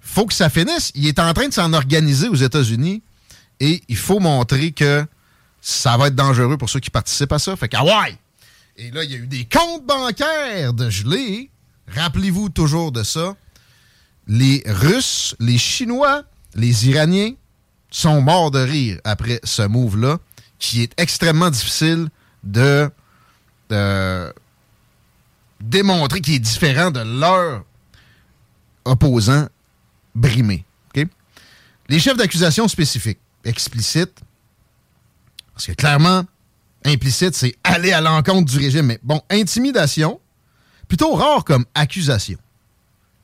faut 0.00 0.26
que 0.26 0.34
ça 0.34 0.50
finisse. 0.50 0.92
Il 0.94 1.06
est 1.06 1.18
en 1.18 1.32
train 1.32 1.48
de 1.48 1.52
s'en 1.54 1.72
organiser 1.72 2.28
aux 2.28 2.36
États-Unis 2.36 3.02
et 3.60 3.82
il 3.88 3.96
faut 3.96 4.20
montrer 4.20 4.72
que 4.72 5.04
ça 5.60 5.96
va 5.96 6.08
être 6.08 6.14
dangereux 6.14 6.58
pour 6.58 6.68
ceux 6.68 6.80
qui 6.80 6.90
participent 6.90 7.32
à 7.32 7.38
ça. 7.38 7.56
Fait 7.56 7.68
que, 7.68 7.76
ah! 7.76 8.06
Et 8.76 8.90
là, 8.90 9.04
il 9.04 9.10
y 9.10 9.14
a 9.14 9.18
eu 9.18 9.26
des 9.26 9.44
comptes 9.44 9.84
bancaires 9.86 10.72
de 10.72 10.88
gelés. 10.90 11.50
Rappelez-vous 11.88 12.48
toujours 12.48 12.92
de 12.92 13.02
ça. 13.02 13.36
Les 14.26 14.62
Russes, 14.66 15.34
les 15.40 15.58
Chinois, 15.58 16.24
les 16.54 16.88
Iraniens 16.88 17.32
sont 17.90 18.22
morts 18.22 18.50
de 18.50 18.60
rire 18.60 19.00
après 19.04 19.40
ce 19.44 19.62
move-là, 19.62 20.18
qui 20.58 20.82
est 20.82 20.92
extrêmement 20.96 21.50
difficile 21.50 22.08
de, 22.44 22.90
de 23.68 24.32
démontrer 25.60 26.20
qu'il 26.20 26.34
est 26.34 26.38
différent 26.38 26.90
de 26.90 27.00
leur 27.00 27.64
opposant 28.84 29.48
brimé. 30.14 30.64
Les 31.88 31.98
chefs 31.98 32.16
d'accusation 32.16 32.68
spécifiques, 32.68 33.18
explicites, 33.44 34.20
parce 35.52 35.66
que 35.66 35.72
clairement, 35.72 36.24
implicite, 36.84 37.34
c'est 37.34 37.54
aller 37.64 37.92
à 37.92 38.00
l'encontre 38.00 38.50
du 38.50 38.58
régime. 38.58 38.86
Mais 38.86 38.98
bon, 39.02 39.20
intimidation, 39.30 40.20
plutôt 40.88 41.12
rare 41.14 41.44
comme 41.44 41.64
accusation. 41.74 42.38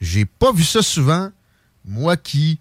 J'ai 0.00 0.24
pas 0.24 0.52
vu 0.52 0.64
ça 0.64 0.82
souvent. 0.82 1.30
Moi 1.84 2.16
qui 2.16 2.58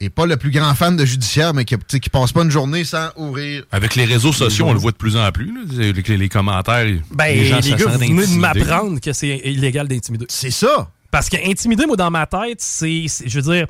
est 0.00 0.08
pas 0.08 0.24
le 0.24 0.36
plus 0.36 0.50
grand 0.50 0.74
fan 0.74 0.96
de 0.96 1.04
judiciaire, 1.04 1.52
mais 1.52 1.64
qui, 1.66 1.76
qui 1.76 2.08
passe 2.10 2.32
pas 2.32 2.42
une 2.42 2.50
journée 2.50 2.84
sans 2.84 3.08
ouvrir. 3.16 3.64
Avec 3.70 3.96
les 3.96 4.04
réseaux 4.06 4.32
sociaux, 4.32 4.66
on 4.68 4.72
le 4.72 4.78
voit 4.78 4.92
de 4.92 4.96
plus 4.96 5.16
en 5.16 5.30
plus. 5.32 5.46
là. 5.52 5.60
Les, 5.72 5.92
les- 5.92 6.16
les 6.16 6.28
commentaires, 6.28 6.86
Ben, 7.10 7.26
les 7.26 7.34
les, 7.40 7.44
gens 7.46 7.60
se 7.60 7.70
gars, 7.70 7.76
vous 7.86 7.98
venez 7.98 8.26
de 8.26 8.38
m'apprendre 8.38 8.98
que 9.00 9.12
c'est 9.12 9.28
illégal 9.44 9.88
d'intimider. 9.88 10.24
C'est 10.28 10.50
ça! 10.50 10.90
Parce 11.10 11.28
que 11.28 11.36
intimider, 11.44 11.84
moi, 11.86 11.96
dans 11.96 12.10
ma 12.10 12.24
tête, 12.24 12.60
c'est, 12.60 13.06
je 13.26 13.40
veux 13.40 13.52
dire, 13.52 13.66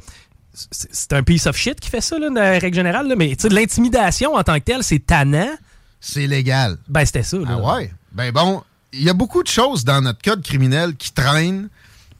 c'est 0.53 1.13
un 1.15 1.23
piece 1.23 1.47
of 1.47 1.57
shit 1.57 1.81
qui 1.81 1.89
fait 1.91 2.01
ça, 2.03 2.19
là, 2.19 2.29
de 2.29 2.35
la 2.35 2.59
règle 2.59 2.75
générale, 2.77 3.09
là, 3.09 3.17
mais 3.17 3.31
tu 3.31 3.43
sais, 3.43 3.49
de 3.49 3.55
l'intimidation 3.55 4.35
en 4.35 4.43
tant 4.45 4.55
que 4.59 4.65
telle, 4.65 4.83
c'est 4.85 4.99
tannant. 5.01 5.51
C'est 6.00 6.26
légal. 6.26 6.78
Ben, 6.88 7.04
c'était 7.04 7.23
ça, 7.23 7.37
là. 7.37 7.47
Ah 7.50 7.75
ouais? 7.76 7.92
Ben 8.12 8.33
bon, 8.33 8.62
il 8.92 9.02
y 9.02 9.11
a 9.11 9.14
beaucoup 9.14 9.42
de 9.42 9.49
choses 9.49 9.85
dans 9.85 10.00
notre 10.00 10.23
code 10.23 10.42
criminel 10.42 10.97
qui 10.97 11.12
traînent 11.12 11.69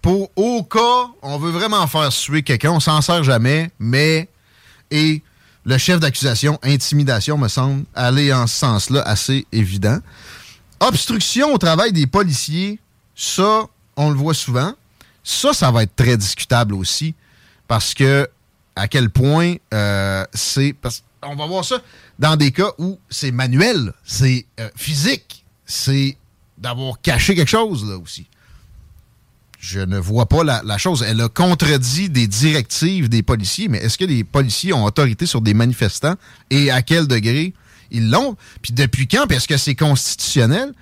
pour, 0.03 0.31
au 0.37 0.63
cas, 0.63 1.11
on 1.23 1.39
veut 1.39 1.51
vraiment 1.51 1.87
faire 1.87 2.13
suer 2.13 2.43
quelqu'un, 2.43 2.73
on 2.73 2.81
s'en 2.81 3.03
sert 3.03 3.23
jamais, 3.23 3.71
mais, 3.79 4.29
et 4.91 5.23
le 5.65 5.79
chef 5.79 6.01
d'accusation, 6.01 6.59
intimidation, 6.63 7.37
me 7.37 7.49
semble 7.49 7.85
aller 7.95 8.33
en 8.33 8.47
ce 8.47 8.57
sens-là 8.57 9.03
assez 9.03 9.47
évident. 9.53 9.99
Obstruction 10.81 11.53
au 11.53 11.59
travail 11.59 11.93
des 11.93 12.07
policiers, 12.07 12.79
ça, 13.15 13.65
on 13.97 14.11
le 14.11 14.17
voit 14.17 14.33
souvent. 14.33 14.73
Ça, 15.23 15.53
ça 15.53 15.71
va 15.71 15.83
être 15.83 15.95
très 15.95 16.17
discutable 16.17 16.75
aussi, 16.75 17.15
parce 17.69 17.93
que 17.93 18.27
à 18.77 18.89
quel 18.89 19.11
point 19.11 19.57
euh, 19.75 20.25
c'est... 20.33 20.73
Parce 20.73 21.03
on 21.23 21.37
va 21.37 21.47
voir 21.47 21.65
ça 21.65 21.83
dans 22.19 22.37
des 22.37 22.51
cas 22.51 22.71
où 22.79 22.99
c'est 23.09 23.31
manuel, 23.31 23.93
c'est 24.05 24.47
euh, 24.59 24.69
physique, 24.77 25.45
c'est 25.67 26.17
d'avoir 26.59 27.01
caché 27.01 27.35
quelque 27.35 27.49
chose, 27.49 27.89
là, 27.89 27.97
aussi. 27.97 28.27
Je 29.59 29.81
ne 29.81 29.99
vois 29.99 30.27
pas 30.27 30.43
la, 30.45 30.79
chose. 30.79 31.05
Elle 31.07 31.21
a 31.21 31.29
contredit 31.29 32.09
des 32.09 32.27
directives 32.27 33.09
des 33.09 33.23
policiers, 33.23 33.69
mais 33.69 33.79
est-ce 33.79 33.99
que 33.99 34.05
les 34.05 34.25
policiers 34.25 34.73
ont 34.73 34.85
autorité 34.85 35.27
sur 35.27 35.43
des 35.43 35.53
manifestants 35.53 36.15
et 36.49 36.71
à 36.71 36.81
quel 36.81 37.07
degré 37.07 37.53
ils 37.91 38.11
l'ont? 38.11 38.37
Puis 38.63 38.73
depuis 38.73 39.07
quand? 39.07 39.27
Puis 39.27 39.37
est-ce 39.37 39.49
que 39.49 39.59
c'est 39.59 39.75
constitutionnel? 39.75 40.73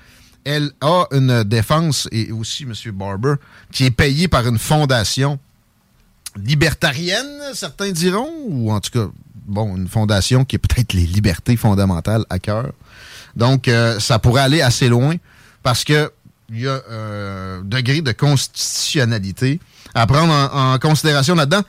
Elle 0.45 0.71
a 0.81 1.07
une 1.11 1.43
défense, 1.43 2.09
et 2.13 2.31
aussi 2.31 2.63
M. 2.63 2.73
Barber, 2.93 3.35
qui 3.73 3.85
est 3.85 3.91
payée 3.91 4.29
par 4.29 4.47
une 4.47 4.59
fondation 4.59 5.41
libertarienne, 6.37 7.41
certains 7.55 7.91
diront, 7.91 8.31
ou 8.47 8.71
en 8.73 8.81
tout 8.81 8.91
cas, 8.91 9.11
bon, 9.47 9.77
une 9.77 9.89
fondation 9.89 10.45
qui 10.45 10.57
est 10.57 10.59
peut-être 10.59 10.93
les 10.93 11.07
libertés 11.07 11.57
fondamentales 11.57 12.25
à 12.31 12.39
cœur. 12.39 12.73
Donc, 13.37 13.69
euh, 13.69 13.99
ça 14.01 14.19
pourrait 14.19 14.43
aller 14.43 14.63
assez 14.63 14.89
loin 14.89 15.17
parce 15.63 15.85
que 15.85 16.11
il 16.51 16.61
y 16.61 16.69
a 16.69 16.81
un 16.91 17.63
degré 17.63 18.01
de 18.01 18.13
constitutionnalité 18.13 19.61
à 19.95 20.07
prendre 20.07 20.33
en, 20.33 20.79
considération 20.79 21.35
là-dedans. 21.35 21.63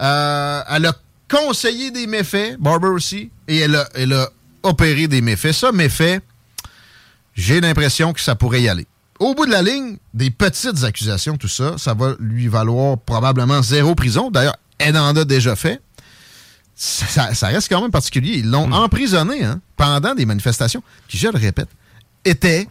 Euh, 0.00 0.62
elle 0.68 0.86
a 0.86 0.92
conseillé 1.30 1.90
des 1.90 2.06
méfaits, 2.06 2.58
Barber 2.58 2.88
aussi, 2.88 3.30
et 3.48 3.58
elle 3.58 3.76
a, 3.76 3.88
elle 3.94 4.12
a 4.12 4.28
opéré 4.62 5.08
des 5.08 5.22
méfaits. 5.22 5.52
Ça, 5.52 5.72
méfaits, 5.72 6.20
j'ai 7.34 7.60
l'impression 7.60 8.12
que 8.12 8.20
ça 8.20 8.34
pourrait 8.34 8.62
y 8.62 8.68
aller. 8.68 8.86
Au 9.18 9.34
bout 9.34 9.46
de 9.46 9.50
la 9.50 9.62
ligne, 9.62 9.96
des 10.14 10.30
petites 10.30 10.84
accusations, 10.84 11.36
tout 11.36 11.48
ça, 11.48 11.78
ça 11.78 11.94
va 11.94 12.14
lui 12.18 12.48
valoir 12.48 12.98
probablement 12.98 13.62
zéro 13.62 13.94
prison. 13.94 14.30
D'ailleurs, 14.30 14.56
elle 14.78 14.96
en 14.96 15.16
a 15.16 15.24
déjà 15.24 15.56
fait. 15.56 15.80
Ça, 16.74 17.28
reste 17.48 17.68
quand 17.70 17.80
même 17.80 17.90
particulier. 17.90 18.38
Ils 18.38 18.50
l'ont 18.50 18.70
emprisonné 18.70 19.42
hein, 19.42 19.60
pendant 19.76 20.14
des 20.14 20.26
manifestations 20.26 20.82
qui, 21.08 21.16
je 21.16 21.28
le 21.28 21.38
répète, 21.38 21.68
étaient, 22.24 22.68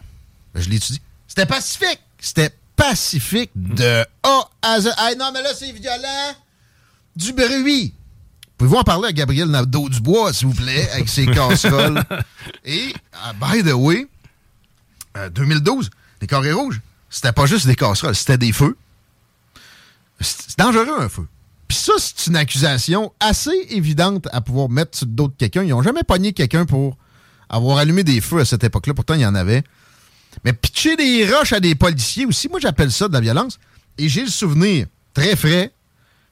je 0.54 0.68
l'étudie, 0.70 1.00
c'était 1.26 1.46
pacifique. 1.46 2.00
C'était 2.20 2.50
pacifique 2.76 3.50
de 3.54 4.04
A 4.22 4.48
à 4.62 4.80
Z. 4.80 4.90
Hey, 4.98 5.16
non, 5.16 5.30
mais 5.34 5.42
là, 5.42 5.50
c'est 5.54 5.72
violent. 5.72 6.34
Du 7.16 7.32
bruit. 7.32 7.92
Pouvez-vous 8.56 8.76
en 8.76 8.84
parler 8.84 9.08
à 9.08 9.12
Gabriel 9.12 9.48
Nadeau-Dubois, 9.48 10.32
s'il 10.32 10.48
vous 10.48 10.54
plaît, 10.54 10.88
avec 10.92 11.08
ses 11.08 11.26
casseroles? 11.34 12.02
Et, 12.64 12.94
ah, 13.12 13.32
by 13.34 13.62
the 13.62 13.74
way, 13.74 14.06
euh, 15.16 15.28
2012, 15.30 15.90
les 16.20 16.26
carrés 16.26 16.52
rouges, 16.52 16.80
c'était 17.10 17.32
pas 17.32 17.46
juste 17.46 17.66
des 17.66 17.76
casseroles, 17.76 18.14
c'était 18.14 18.38
des 18.38 18.52
feux. 18.52 18.76
C'est 20.20 20.58
dangereux, 20.58 20.96
un 20.98 21.08
feu. 21.08 21.26
Puis 21.68 21.76
ça, 21.76 21.92
c'est 21.98 22.28
une 22.28 22.36
accusation 22.36 23.12
assez 23.20 23.66
évidente 23.70 24.28
à 24.32 24.40
pouvoir 24.40 24.68
mettre 24.68 24.96
sur 24.96 25.06
le 25.06 25.12
dos 25.12 25.28
de 25.28 25.34
quelqu'un. 25.36 25.62
Ils 25.62 25.70
n'ont 25.70 25.82
jamais 25.82 26.04
pogné 26.04 26.32
quelqu'un 26.32 26.64
pour 26.64 26.96
avoir 27.48 27.78
allumé 27.78 28.04
des 28.04 28.20
feux 28.20 28.40
à 28.40 28.44
cette 28.44 28.64
époque-là. 28.64 28.94
Pourtant, 28.94 29.14
il 29.14 29.20
y 29.20 29.26
en 29.26 29.34
avait. 29.34 29.64
Mais 30.44 30.52
pitcher 30.52 30.96
des 30.96 31.28
roches 31.30 31.52
à 31.52 31.60
des 31.60 31.74
policiers 31.74 32.26
aussi, 32.26 32.48
moi, 32.48 32.60
j'appelle 32.60 32.92
ça 32.92 33.08
de 33.08 33.12
la 33.12 33.20
violence. 33.20 33.58
Et 33.98 34.08
j'ai 34.08 34.22
le 34.22 34.30
souvenir 34.30 34.86
très 35.14 35.34
frais, 35.34 35.72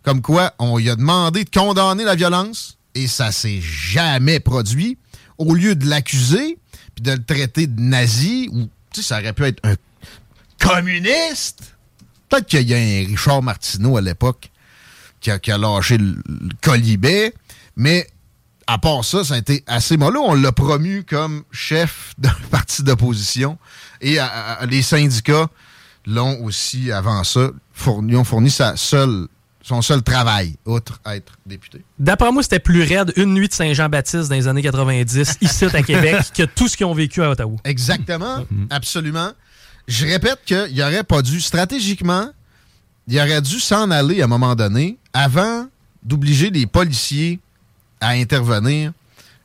comme 0.02 0.22
quoi 0.22 0.54
on 0.58 0.78
lui 0.78 0.90
a 0.90 0.96
demandé 0.96 1.44
de 1.44 1.50
condamner 1.50 2.04
la 2.04 2.14
violence 2.14 2.78
et 2.94 3.08
ça 3.08 3.32
s'est 3.32 3.60
jamais 3.60 4.40
produit. 4.40 4.98
Au 5.38 5.54
lieu 5.54 5.74
de 5.74 5.88
l'accuser 5.88 6.58
puis 6.94 7.02
de 7.02 7.12
le 7.12 7.24
traiter 7.24 7.66
de 7.66 7.80
nazi, 7.80 8.48
ou 8.52 8.68
tu 8.94 9.02
ça 9.02 9.18
aurait 9.18 9.32
pu 9.32 9.44
être 9.44 9.60
un 9.64 9.74
communiste. 10.58 11.74
Peut-être 12.28 12.46
qu'il 12.46 12.68
y 12.68 12.74
a 12.74 12.78
un 12.78 13.06
Richard 13.06 13.42
Martineau 13.42 13.96
à 13.96 14.00
l'époque 14.00 14.50
qui 15.20 15.30
a, 15.30 15.38
qui 15.38 15.50
a 15.52 15.58
lâché 15.58 15.98
le, 15.98 16.16
le 16.26 16.54
colibet, 16.62 17.34
mais 17.76 18.06
à 18.66 18.78
part 18.78 19.04
ça, 19.04 19.24
ça 19.24 19.34
a 19.34 19.38
été 19.38 19.62
assez 19.66 19.96
mollo. 19.96 20.22
On 20.24 20.34
l'a 20.34 20.52
promu 20.52 21.04
comme 21.04 21.42
chef 21.52 22.14
d'un 22.18 22.34
parti 22.50 22.82
d'opposition 22.82 23.58
et 24.00 24.18
les 24.68 24.82
syndicats 24.82 25.48
l'ont 26.06 26.42
aussi, 26.44 26.92
avant 26.92 27.24
ça, 27.24 27.50
fourni, 27.72 28.16
ont 28.16 28.24
fourni 28.24 28.50
sa 28.50 28.76
seule, 28.76 29.28
son 29.64 29.80
seul 29.80 30.02
travail, 30.02 30.56
outre 30.66 31.00
être 31.06 31.32
député. 31.46 31.82
D'après 31.98 32.30
moi, 32.30 32.42
c'était 32.42 32.58
plus 32.58 32.82
raide 32.82 33.14
une 33.16 33.32
nuit 33.32 33.48
de 33.48 33.54
Saint-Jean-Baptiste 33.54 34.28
dans 34.28 34.34
les 34.34 34.46
années 34.46 34.62
90, 34.62 35.38
ici 35.40 35.64
à 35.64 35.82
Québec, 35.82 36.16
que 36.36 36.42
tout 36.42 36.68
ce 36.68 36.76
qu'ils 36.76 36.84
ont 36.84 36.94
vécu 36.94 37.22
à 37.22 37.30
Ottawa. 37.30 37.56
Exactement, 37.64 38.44
absolument. 38.68 39.32
Je 39.88 40.06
répète 40.06 40.40
qu'il 40.44 40.82
aurait 40.82 41.02
pas 41.02 41.22
dû, 41.22 41.40
stratégiquement, 41.40 42.30
il 43.08 43.18
aurait 43.18 43.40
dû 43.40 43.58
s'en 43.58 43.90
aller 43.90 44.20
à 44.20 44.24
un 44.24 44.28
moment 44.28 44.54
donné 44.54 44.98
avant 45.14 45.66
d'obliger 46.02 46.50
les 46.50 46.66
policiers 46.66 47.40
à 48.02 48.10
intervenir 48.10 48.92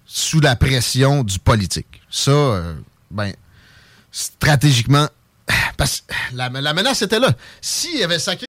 sous 0.05 0.41
la 0.41 0.57
pression 0.57 1.23
du 1.23 1.39
politique. 1.39 2.01
Ça, 2.09 2.31
euh, 2.31 2.73
ben, 3.09 3.31
stratégiquement, 4.11 5.07
parce 5.77 6.01
que 6.01 6.13
la, 6.33 6.49
la 6.49 6.73
menace 6.73 7.01
était 7.03 7.19
là. 7.19 7.31
S'il 7.61 8.03
avait 8.03 8.19
sacré 8.19 8.48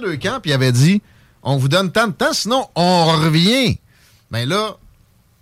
Le 0.00 0.16
camp, 0.16 0.40
il 0.44 0.52
avait 0.52 0.72
dit 0.72 1.02
on 1.42 1.56
vous 1.56 1.68
donne 1.68 1.90
tant 1.92 2.08
de 2.08 2.12
temps, 2.12 2.32
sinon 2.32 2.66
on 2.74 3.06
revient. 3.06 3.78
Mais 4.30 4.44
là, 4.46 4.76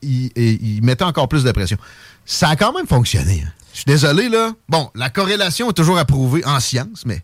il, 0.02 0.80
mettait 0.82 1.04
encore 1.04 1.28
plus 1.28 1.44
de 1.44 1.52
pression. 1.52 1.78
Ça 2.24 2.50
a 2.50 2.56
quand 2.56 2.72
même 2.72 2.86
fonctionné. 2.86 3.42
hein. 3.44 3.52
Je 3.72 3.78
suis 3.78 3.84
désolé, 3.86 4.28
là. 4.28 4.52
Bon, 4.68 4.90
la 4.94 5.10
corrélation 5.10 5.68
est 5.68 5.74
toujours 5.74 5.98
approuvée 5.98 6.44
en 6.46 6.60
science, 6.60 7.04
mais 7.04 7.22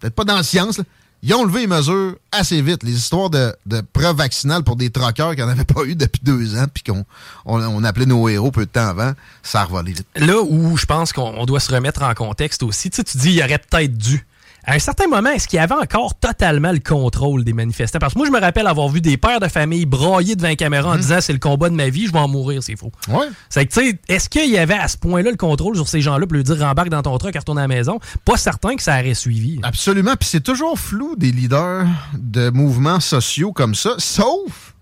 peut-être 0.00 0.14
pas 0.14 0.24
dans 0.24 0.36
la 0.36 0.42
science. 0.42 0.80
Ils 1.22 1.34
ont 1.34 1.44
levé 1.44 1.60
les 1.60 1.66
mesures 1.66 2.16
assez 2.32 2.62
vite. 2.62 2.82
Les 2.82 2.96
histoires 2.96 3.30
de, 3.30 3.54
de 3.66 3.80
preuves 3.92 4.16
vaccinales 4.16 4.62
pour 4.64 4.76
des 4.76 4.90
troqueurs 4.90 5.34
qui 5.34 5.40
n'en 5.40 5.48
avaient 5.48 5.64
pas 5.64 5.82
eu 5.84 5.94
depuis 5.94 6.20
deux 6.22 6.56
ans, 6.56 6.66
puis 6.72 6.82
qu'on 6.82 7.04
on, 7.44 7.84
appelait 7.84 8.06
nos 8.06 8.28
héros 8.28 8.50
peu 8.50 8.66
de 8.66 8.70
temps 8.70 8.88
avant, 8.88 9.12
ça 9.42 9.62
a 9.62 9.64
revolé 9.64 9.92
vite. 9.92 10.06
Là 10.16 10.40
où 10.40 10.76
je 10.76 10.86
pense 10.86 11.12
qu'on 11.12 11.34
on 11.36 11.46
doit 11.46 11.60
se 11.60 11.72
remettre 11.72 12.02
en 12.02 12.14
contexte 12.14 12.62
aussi, 12.62 12.90
tu 12.90 12.96
sais, 12.96 13.04
tu 13.04 13.18
dis 13.18 13.32
il 13.32 13.42
aurait 13.42 13.58
peut-être 13.58 13.96
dû. 13.96 14.26
À 14.64 14.74
un 14.74 14.78
certain 14.78 15.06
moment, 15.06 15.30
est-ce 15.30 15.48
qu'il 15.48 15.56
y 15.56 15.60
avait 15.60 15.74
encore 15.74 16.18
totalement 16.18 16.72
le 16.72 16.80
contrôle 16.80 17.44
des 17.44 17.52
manifestants? 17.52 17.98
Parce 17.98 18.12
que 18.12 18.18
moi, 18.18 18.26
je 18.26 18.32
me 18.32 18.40
rappelle 18.40 18.66
avoir 18.66 18.88
vu 18.88 19.00
des 19.00 19.16
pères 19.16 19.40
de 19.40 19.48
famille 19.48 19.86
brailler 19.86 20.36
devant 20.36 20.48
la 20.48 20.56
caméra 20.56 20.90
en 20.90 20.96
disant 20.96 21.20
c'est 21.20 21.32
le 21.32 21.38
combat 21.38 21.70
de 21.70 21.74
ma 21.74 21.88
vie, 21.88 22.06
je 22.06 22.12
vais 22.12 22.18
en 22.18 22.28
mourir, 22.28 22.62
c'est 22.62 22.76
faux. 22.76 22.92
Ouais. 23.08 23.26
C'est 23.48 23.64
que, 23.66 23.72
tu 23.72 23.80
sais, 23.80 23.98
est-ce 24.08 24.28
qu'il 24.28 24.50
y 24.50 24.58
avait 24.58 24.74
à 24.74 24.88
ce 24.88 24.98
point-là 24.98 25.30
le 25.30 25.36
contrôle 25.36 25.74
sur 25.76 25.88
ces 25.88 26.00
gens-là 26.02 26.26
pour 26.26 26.36
lui 26.36 26.44
dire 26.44 26.58
rembarque 26.58 26.90
dans 26.90 27.02
ton 27.02 27.16
truck 27.16 27.34
et 27.34 27.38
retourne 27.38 27.58
à 27.58 27.62
la 27.62 27.68
maison? 27.68 27.98
Pas 28.24 28.36
certain 28.36 28.76
que 28.76 28.82
ça 28.82 29.00
aurait 29.00 29.14
suivi. 29.14 29.58
Absolument. 29.62 30.16
Puis 30.16 30.28
c'est 30.28 30.42
toujours 30.42 30.78
flou 30.78 31.16
des 31.16 31.32
leaders 31.32 31.86
de 32.14 32.50
mouvements 32.50 33.00
sociaux 33.00 33.52
comme 33.52 33.74
ça, 33.74 33.94
sauf 33.98 34.74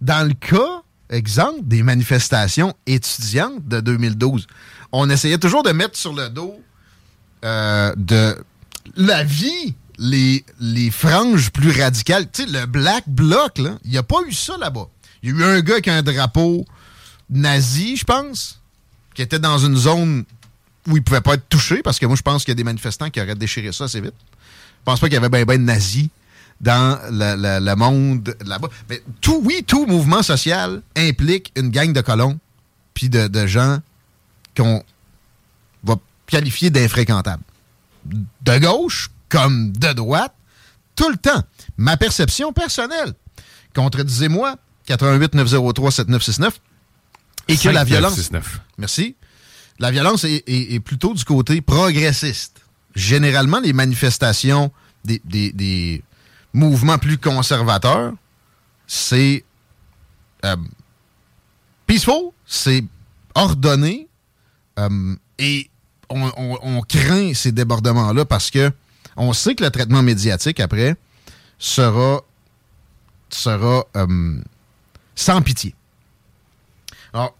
dans 0.00 0.26
le 0.26 0.34
cas, 0.34 0.82
exemple, 1.10 1.60
des 1.62 1.82
manifestations 1.82 2.74
étudiantes 2.86 3.66
de 3.66 3.80
2012. 3.80 4.46
On 4.92 5.10
essayait 5.10 5.38
toujours 5.38 5.62
de 5.62 5.70
mettre 5.70 5.96
sur 5.96 6.12
le 6.12 6.28
dos 6.28 6.54
euh, 7.44 7.92
de 7.96 8.36
la 8.96 9.24
vie 9.24 9.74
les, 9.98 10.90
franges 10.90 11.50
plus 11.50 11.70
radicales. 11.70 12.30
Tu 12.30 12.44
sais, 12.44 12.48
le 12.48 12.66
Black 12.66 13.04
Bloc, 13.08 13.58
il 13.84 13.90
n'y 13.90 13.98
a 13.98 14.02
pas 14.02 14.20
eu 14.26 14.32
ça 14.32 14.56
là-bas. 14.56 14.88
Il 15.22 15.30
y 15.30 15.32
a 15.32 15.36
eu 15.36 15.44
un 15.44 15.60
gars 15.60 15.74
avec 15.74 15.88
un 15.88 16.02
drapeau 16.02 16.64
nazi, 17.30 17.96
je 17.96 18.04
pense, 18.04 18.60
qui 19.14 19.22
était 19.22 19.38
dans 19.38 19.58
une 19.58 19.76
zone 19.76 20.24
où 20.86 20.96
il 20.96 21.02
pouvait 21.02 21.20
pas 21.20 21.34
être 21.34 21.48
touché, 21.48 21.82
parce 21.82 21.98
que 21.98 22.06
moi, 22.06 22.16
je 22.16 22.22
pense 22.22 22.44
qu'il 22.44 22.52
y 22.52 22.52
a 22.52 22.54
des 22.56 22.64
manifestants 22.64 23.10
qui 23.10 23.20
auraient 23.20 23.34
déchiré 23.34 23.72
ça 23.72 23.84
assez 23.84 24.00
vite. 24.00 24.14
Je 24.20 24.84
pense 24.84 25.00
pas 25.00 25.08
qu'il 25.08 25.14
y 25.14 25.18
avait 25.18 25.28
ben 25.28 25.44
ben 25.44 25.58
de 25.58 25.64
nazis 25.64 26.08
dans 26.60 26.98
le 27.10 27.74
monde 27.74 28.34
là-bas. 28.46 28.68
Mais 28.88 29.02
tout, 29.20 29.42
oui, 29.44 29.64
tout 29.66 29.86
mouvement 29.86 30.22
social 30.22 30.82
implique 30.96 31.52
une 31.56 31.70
gang 31.70 31.92
de 31.92 32.00
colons 32.00 32.38
puis 32.94 33.08
de, 33.08 33.28
de 33.28 33.46
gens 33.46 33.78
qu'on 34.56 34.82
va 35.84 35.96
qualifier 36.26 36.70
d'infréquentables. 36.70 37.42
De 38.42 38.58
gauche 38.58 39.10
comme 39.28 39.72
de 39.72 39.92
droite, 39.92 40.34
tout 40.96 41.08
le 41.10 41.16
temps. 41.16 41.42
Ma 41.76 41.96
perception 41.96 42.52
personnelle, 42.52 43.12
contredisez-moi, 43.74 44.56
88 44.86 45.34
903 45.34 45.90
7969, 45.90 46.60
et 47.48 47.56
que 47.56 47.68
la 47.68 47.84
violence... 47.84 48.14
5969. 48.16 48.60
Merci. 48.78 49.16
La 49.78 49.90
violence 49.90 50.24
est, 50.24 50.42
est- 50.48 50.74
est 50.74 50.80
plutôt 50.80 51.14
du 51.14 51.24
côté 51.24 51.60
progressiste. 51.60 52.60
Généralement, 52.94 53.60
les 53.60 53.72
manifestations 53.72 54.72
des, 55.04 55.20
des- 55.24 55.52
des 55.52 56.02
mouvements 56.52 56.98
plus 56.98 57.18
conservateurs, 57.18 58.12
c'est 58.86 59.44
euh, 60.44 60.56
peaceful, 61.86 62.30
c'est 62.46 62.84
ordonné, 63.34 64.08
euh, 64.78 65.14
et 65.38 65.70
on, 66.10 66.80
craint 66.82 67.34
ces 67.34 67.52
débordements-là 67.52 68.24
parce 68.24 68.50
que 68.50 68.72
on 69.16 69.32
sait 69.32 69.54
que 69.54 69.64
le 69.64 69.70
traitement 69.70 70.02
médiatique 70.02 70.60
après 70.60 70.96
sera 71.58 72.20
sera 73.30 73.84
euh, 73.96 74.40
sans 75.14 75.42
pitié. 75.42 75.74
Alors, 77.12 77.34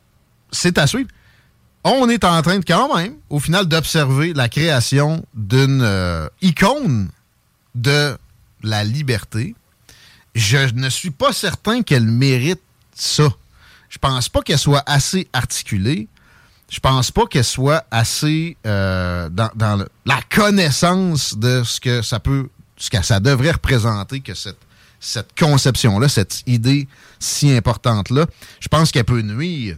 c'est 0.51 0.77
à 0.79 0.87
suivre. 0.87 1.09
On 1.85 2.09
est 2.09 2.25
en 2.25 2.43
train 2.43 2.59
de 2.59 2.65
quand 2.65 2.95
même, 2.97 3.15
au 3.31 3.39
final, 3.39 3.67
d'observer 3.67 4.35
la 4.35 4.49
création 4.49 5.25
d'une 5.35 5.81
euh, 5.83 6.29
icône 6.43 7.09
de 7.75 8.19
la 8.63 8.85
liberté. 8.85 9.55
Je 10.35 10.59
ne 10.75 10.91
suis 10.91 11.11
pas 11.11 11.33
certain 11.33 11.83
qu'elle 11.83 12.05
mérite 12.05 12.61
ça. 12.95 13.29
Je 13.89 13.99
pense 13.99 14.29
pas 14.29 14.43
qu'elle 14.43 14.59
soit 14.59 14.83
assez 14.87 15.29
articulée. 15.33 16.09
Je 16.69 16.81
pense 16.81 17.11
pas 17.11 17.27
qu'elle 17.27 17.45
soit 17.45 17.85
assez 17.91 18.57
euh, 18.67 19.29
dans, 19.31 19.51
dans 19.55 19.77
le- 19.77 19.89
la 20.05 20.21
connaissance 20.35 21.37
de 21.39 21.63
ce 21.65 21.81
que 21.81 22.03
ça 22.03 22.21
peut, 22.21 22.49
ce 22.77 22.91
que 22.91 23.03
ça 23.03 23.21
devrait 23.21 23.53
représenter 23.53 24.21
que 24.21 24.35
cette, 24.35 24.59
cette 25.01 25.39
conception-là, 25.39 26.09
cette 26.09 26.43
idée 26.47 26.87
si 27.19 27.51
importante-là. 27.53 28.27
Je 28.61 28.69
pense 28.69 28.93
qu'elle 28.93 29.05
peut 29.05 29.23
nuire 29.23 29.77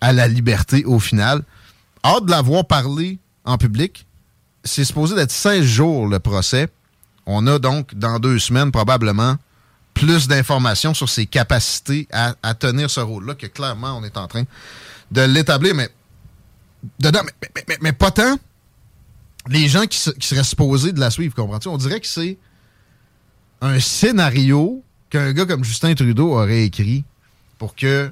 à 0.00 0.12
la 0.12 0.28
liberté 0.28 0.84
au 0.84 0.98
final. 1.00 1.42
Hâte 2.04 2.26
de 2.26 2.30
la 2.30 2.42
voir 2.42 2.66
parler 2.66 3.18
en 3.44 3.56
public. 3.56 4.06
C'est 4.62 4.84
supposé 4.84 5.14
d'être 5.14 5.32
16 5.32 5.64
jours 5.64 6.06
le 6.06 6.18
procès. 6.18 6.68
On 7.24 7.46
a 7.46 7.58
donc 7.58 7.94
dans 7.94 8.18
deux 8.18 8.38
semaines 8.38 8.70
probablement 8.70 9.36
plus 9.94 10.28
d'informations 10.28 10.92
sur 10.92 11.08
ses 11.08 11.24
capacités 11.24 12.06
à, 12.12 12.34
à 12.42 12.52
tenir 12.54 12.90
ce 12.90 13.00
rôle-là 13.00 13.34
que 13.34 13.46
clairement 13.46 13.96
on 13.98 14.04
est 14.04 14.18
en 14.18 14.26
train 14.28 14.42
de 15.10 15.22
l'établir. 15.22 15.74
Mais 15.74 15.88
dedans, 17.00 17.20
mais, 17.24 17.64
mais- 17.68 17.78
mais- 17.80 17.92
pas 17.92 18.10
tant 18.10 18.38
les 19.48 19.68
gens 19.68 19.86
qui, 19.86 19.98
se- 19.98 20.10
qui 20.10 20.26
seraient 20.26 20.44
supposés 20.44 20.92
de 20.92 21.00
la 21.00 21.10
suivre, 21.10 21.34
comprends-tu? 21.34 21.68
On 21.68 21.76
dirait 21.78 22.00
que 22.00 22.06
c'est 22.06 22.36
un 23.60 23.78
scénario 23.80 24.82
qu'un 25.10 25.32
gars 25.32 25.46
comme 25.46 25.64
Justin 25.64 25.94
Trudeau 25.94 26.32
aurait 26.34 26.64
écrit 26.64 27.04
pour 27.58 27.74
que 27.74 28.10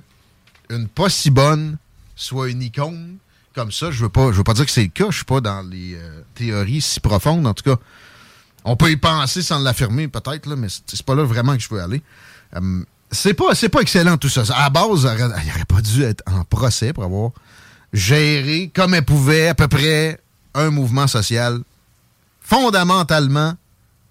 une 0.71 0.89
pas 0.89 1.09
si 1.09 1.31
bonne 1.31 1.77
soit 2.17 2.49
une 2.51 2.63
icône 2.63 3.17
comme 3.55 3.71
ça. 3.73 3.91
Je 3.91 4.03
veux 4.03 4.09
pas, 4.09 4.33
je 4.33 4.37
veux 4.39 4.45
pas 4.45 4.55
dire 4.55 4.65
que 4.65 4.71
c'est 4.71 4.83
le 4.85 4.89
cas. 4.89 5.07
Je 5.11 5.17
suis 5.17 5.25
pas 5.25 5.41
dans 5.41 5.63
les 5.63 5.95
euh, 5.95 6.23
théories 6.35 6.81
si 6.81 7.01
profondes. 7.01 7.47
En 7.47 7.53
tout 7.55 7.65
cas, 7.65 7.77
on 8.65 8.77
peut 8.77 8.91
y 8.91 8.97
penser 8.97 9.43
sans 9.43 9.59
l'affirmer 9.59 10.09
peut-être, 10.09 10.47
mais 10.57 10.69
c'est 10.69 11.03
pas 11.03 11.15
là 11.15 11.25
vraiment 11.25 11.55
que 11.57 11.63
je 11.63 11.69
veux 11.69 11.81
aller. 11.83 12.03
Euh, 12.57 12.83
c'est 13.11 13.35
pas, 13.35 13.53
pas 13.71 13.81
excellent 13.81 14.17
tout 14.17 14.29
ça. 14.29 14.43
À 14.55 14.63
la 14.63 14.71
base, 14.71 15.03
il 15.03 15.51
aurait 15.51 15.65
pas 15.69 15.83
dû 15.83 16.03
être 16.05 16.23
en 16.27 16.45
procès 16.45 16.93
pour 16.93 17.05
avoir 17.05 17.33
géré 17.95 18.71
comme 18.75 18.93
elle 18.93 19.05
pouvait 19.05 19.49
à 19.49 19.55
peu 19.55 19.69
près 19.69 20.21
un 20.55 20.69
mouvement 20.71 21.07
social 21.07 21.61
fondamentalement 22.41 23.55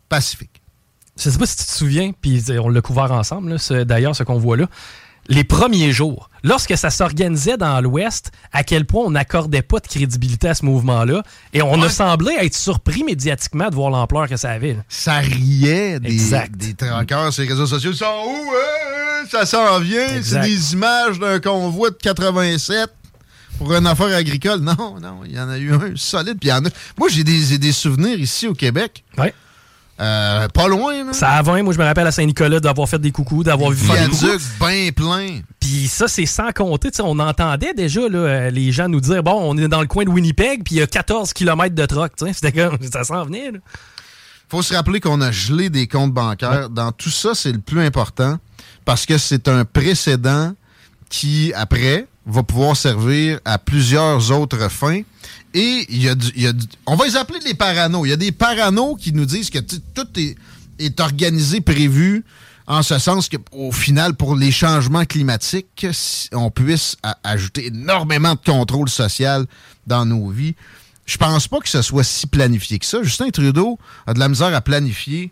pacifique. 0.10 0.62
Je 1.18 1.30
sais 1.30 1.38
pas 1.38 1.46
si 1.46 1.58
tu 1.58 1.66
te 1.66 1.72
souviens, 1.72 2.12
puis 2.20 2.44
on 2.60 2.70
l'a 2.70 2.82
couvert 2.82 3.12
ensemble, 3.12 3.56
d'ailleurs, 3.86 4.16
ce 4.16 4.24
qu'on 4.24 4.40
voit 4.40 4.58
là. 4.58 4.66
Les 5.30 5.44
premiers 5.46 5.92
jours, 5.94 6.30
lorsque 6.44 6.76
ça 6.78 6.90
s'organisait 6.90 7.56
dans 7.56 7.80
l'Ouest, 7.80 8.32
à 8.52 8.64
quel 8.64 8.86
point 8.86 9.04
on 9.06 9.12
n'accordait 9.12 9.62
pas 9.62 9.80
de 9.80 9.88
crédibilité 9.88 10.50
à 10.50 10.56
ce 10.56 10.66
mouvement-là, 10.66 11.24
et 11.54 11.62
on 11.62 11.82
a 11.82 11.88
semblé 11.90 12.34
être 12.42 12.56
surpris 12.56 13.04
médiatiquement 13.06 13.70
de 13.70 13.76
voir 13.76 13.90
l'ampleur 13.92 14.28
que 14.28 14.36
ça 14.36 14.50
avait. 14.50 14.74
là. 14.74 14.82
Ça 14.90 15.20
riait 15.20 16.00
des, 16.02 16.12
Exact. 16.12 16.58
des 16.58 16.74
traqueurs 16.74 17.32
sur 17.32 17.44
les 17.44 17.50
réseaux 17.50 17.68
sociaux. 17.68 17.92
Ils 17.92 17.98
sont 17.98 18.06
où? 18.06 18.52
hein? 18.52 19.26
Ça 19.32 19.46
s'en 19.46 19.80
vient. 19.80 20.22
C'est 20.22 20.42
des 20.42 20.74
images 20.74 21.20
d'un 21.20 21.40
convoi 21.40 21.92
de 21.92 21.96
87. 21.96 22.90
Pour 23.58 23.74
une 23.74 23.88
affaire 23.88 24.16
agricole. 24.16 24.60
Non, 24.62 25.00
non, 25.02 25.22
il 25.26 25.34
y 25.34 25.40
en 25.40 25.50
a 25.50 25.58
eu 25.58 25.74
un 25.74 25.94
solide. 25.96 26.38
Puis 26.40 26.50
il 26.50 26.52
y 26.52 26.54
en 26.54 26.66
a. 26.66 26.70
Moi, 26.98 27.10
j'ai 27.10 27.24
des, 27.24 27.58
des 27.58 27.72
souvenirs 27.72 28.20
ici 28.20 28.48
au 28.48 28.54
Québec. 28.54 29.04
Ouais. 29.18 29.34
Euh, 30.00 30.48
pas 30.48 30.68
loin, 30.68 31.06
là. 31.06 31.14
Ça 31.14 31.30
a 31.32 31.42
20, 31.44 31.62
moi 31.64 31.74
je 31.74 31.78
me 31.78 31.84
rappelle 31.84 32.08
à 32.08 32.12
Saint-Nicolas 32.12 32.60
d'avoir 32.60 32.90
fait 32.90 33.00
des 33.00 33.12
coucous, 33.12 33.44
d'avoir 33.44 33.70
vu 33.70 33.86
faire 33.86 34.10
des 34.10 34.12
coucous. 34.12 34.42
Bien 34.60 34.92
plein. 34.92 35.42
Puis 35.60 35.88
ça, 35.88 36.08
c'est 36.08 36.26
sans 36.26 36.52
compter, 36.52 36.90
on 37.00 37.20
entendait 37.20 37.74
déjà 37.76 38.02
là, 38.10 38.18
euh, 38.18 38.50
les 38.50 38.72
gens 38.72 38.90
nous 38.90 39.00
dire 39.00 39.22
bon, 39.22 39.38
on 39.40 39.56
est 39.58 39.68
dans 39.68 39.82
le 39.82 39.88
coin 39.88 40.04
de 40.04 40.10
Winnipeg, 40.10 40.64
puis 40.64 40.76
il 40.76 40.78
y 40.80 40.82
a 40.82 40.88
14 40.88 41.32
km 41.34 41.76
de 41.76 41.86
troc, 41.86 42.12
c'était 42.34 42.52
comme 42.52 42.78
ça 42.92 43.04
s'en 43.04 43.24
venait. 43.26 43.52
Là. 43.52 43.60
faut 44.50 44.64
se 44.64 44.74
rappeler 44.74 45.00
qu'on 45.00 45.22
a 45.22 45.32
gelé 45.32 45.70
des 45.70 45.88
comptes 45.88 46.14
bancaires. 46.14 46.72
Dans 46.72 46.92
tout 46.92 47.12
ça, 47.12 47.36
c'est 47.36 47.52
le 47.52 47.60
plus 47.60 47.82
important 47.82 48.40
parce 48.86 49.06
que 49.06 49.20
c'est 49.20 49.48
un 49.48 49.64
précédent 49.64 50.54
qui, 51.10 51.54
après, 51.56 52.08
va 52.26 52.44
pouvoir 52.44 52.76
servir 52.78 53.40
à 53.46 53.58
plusieurs 53.58 54.32
autres 54.32 54.70
fins. 54.70 55.02
Et 55.54 55.86
il 55.90 56.02
y 56.02 56.10
a, 56.10 56.16
du, 56.16 56.32
y 56.36 56.48
a 56.48 56.54
du- 56.54 56.66
on 56.86 56.96
va 56.96 57.06
les 57.06 57.16
appeler 57.16 57.40
les 57.46 57.54
paranos. 57.54 58.06
Il 58.06 58.10
y 58.10 58.14
a 58.14 58.18
des 58.18 58.32
paranos 58.32 58.96
qui 59.00 59.14
nous 59.14 59.26
disent 59.26 59.50
que 59.50 59.60
tout 59.60 60.08
est, 60.18 60.36
est 60.80 61.00
organisé, 61.00 61.62
prévu, 61.62 62.24
en 62.66 62.82
ce 62.82 62.98
sens 62.98 63.30
qu'au 63.30 63.72
final, 63.72 64.16
pour 64.16 64.36
les 64.36 64.52
changements 64.52 65.06
climatiques, 65.06 65.86
on 66.32 66.50
puisse 66.50 66.96
ajouter 67.24 67.68
énormément 67.68 68.34
de 68.36 68.40
contrôle 68.40 68.90
social 68.90 69.46
dans 69.86 70.06
nos 70.06 70.30
vies. 70.30 70.56
Je 71.06 71.18
pense 71.18 71.48
pas 71.50 71.60
que 71.60 71.68
ce 71.70 71.82
soit 71.82 72.06
si 72.06 72.26
planifié 72.28 72.80
que 72.80 72.86
ça. 72.86 73.04
Justin 73.04 73.30
Trudeau 73.30 73.78
a 74.08 74.14
de 74.14 74.20
la 74.20 74.30
misère 74.30 74.56
à 74.56 74.62
planifier 74.62 75.32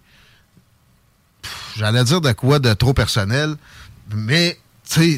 j'allais 1.77 2.03
dire 2.03 2.21
de 2.21 2.31
quoi 2.33 2.59
de 2.59 2.73
trop 2.73 2.93
personnel, 2.93 3.55
mais 4.13 4.59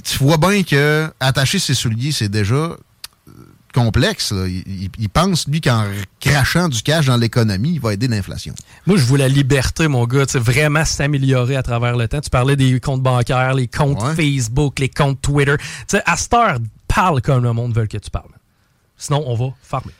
tu 0.01 0.17
vois 0.19 0.37
bien 0.37 0.63
que 0.63 1.09
attacher 1.19 1.59
ses 1.59 1.73
souliers, 1.73 2.11
c'est 2.11 2.29
déjà 2.29 2.55
euh, 2.55 2.77
complexe. 3.73 4.31
là. 4.31 4.45
Il, 4.47 5.09
pense, 5.09 5.47
lui, 5.47 5.61
qu'en 5.61 5.85
crachant 6.19 6.69
du 6.69 6.81
cash 6.81 7.07
dans 7.07 7.17
l'économie, 7.17 7.73
il 7.73 7.79
va 7.79 7.93
aider 7.93 8.07
l'inflation. 8.07 8.53
Moi, 8.85 8.97
je 8.97 9.03
veux 9.05 9.17
la 9.17 9.27
liberté, 9.27 9.87
mon 9.87 10.05
gars, 10.05 10.25
tu 10.25 10.33
sais, 10.33 10.39
vraiment 10.39 10.85
s'améliorer 10.85 11.55
à 11.55 11.63
travers 11.63 11.95
le 11.97 12.07
temps. 12.07 12.21
Tu 12.21 12.29
parlais 12.29 12.55
des 12.55 12.79
comptes 12.79 13.01
bancaires, 13.01 13.53
les 13.53 13.67
comptes 13.67 14.01
Ouais. 14.01 14.15
Facebook, 14.15 14.79
les 14.79 14.89
comptes 14.89 15.21
Twitter. 15.21 15.55
Tu 15.57 15.65
sais, 15.87 16.03
à 16.05 16.17
cette 16.17 16.33
heure, 16.33 16.57
parle 16.87 17.21
comme 17.21 17.43
le 17.43 17.53
monde 17.53 17.75
veut 17.75 17.87
que 17.87 17.97
tu 17.97 18.09
parles. 18.09 18.25
Sinon, 18.97 19.23
on 19.25 19.35
va 19.35 19.53
farmer. 19.63 19.91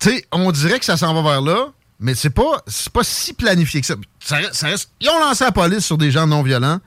Tu 0.00 0.08
sais, 0.10 0.26
on 0.32 0.50
dirait 0.50 0.78
que 0.78 0.84
ça 0.86 0.96
s'en 0.96 1.12
va 1.14 1.20
vers 1.30 1.42
là, 1.42 1.66
mais 1.98 2.14
c'est 2.14 2.30
pas, 2.30 2.64
pas 2.94 3.04
si 3.04 3.34
planifié 3.34 3.82
que 3.82 3.86
ça. 3.86 3.94
Ça 4.18 4.38
ça 4.52 4.68
reste- 4.68 4.90
ils 5.00 5.08
ont 5.10 5.20
lancé 5.20 5.44
la 5.44 5.52
police 5.52 5.84
sur 5.84 5.98
des 5.98 6.10
gens 6.10 6.26
non 6.26 6.42
violents. 6.42 6.80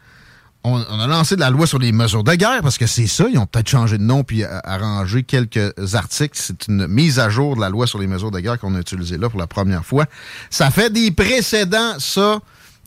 On, 0.66 0.78
a 0.78 1.08
lancé 1.08 1.36
de 1.36 1.42
la 1.42 1.50
loi 1.50 1.68
sur 1.68 1.78
les 1.78 1.92
mesures 1.92 2.24
de 2.24 2.34
guerre 2.36 2.62
parce 2.62 2.78
que 2.78 2.88
c'est 2.88 3.08
ça. 3.08 3.26
Ils 3.30 3.38
ont 3.38 3.46
peut-être 3.46 3.68
changé 3.70 3.98
de 3.98 4.04
nom 4.04 4.24
puis 4.24 4.46
a- 4.46 4.60
arrangé 4.64 5.24
quelques 5.24 5.74
articles. 5.94 6.40
C'est 6.42 6.68
une 6.68 6.88
mise 6.88 7.20
à 7.20 7.30
jour 7.30 7.56
de 7.58 7.62
la 7.62 7.70
loi 7.70 7.86
sur 7.86 8.00
les 8.00 8.08
mesures 8.08 8.32
de 8.32 8.40
guerre 8.40 8.58
qu'on 8.58 8.74
a 8.76 8.80
utilisée 8.80 9.18
là 9.18 9.30
pour 9.30 9.40
la 9.40 9.48
première 9.48 9.84
fois. 9.86 10.06
Ça 10.50 10.72
fait 10.72 10.90
des 10.90 11.12
précédents, 11.12 12.00
ça, 12.00 12.40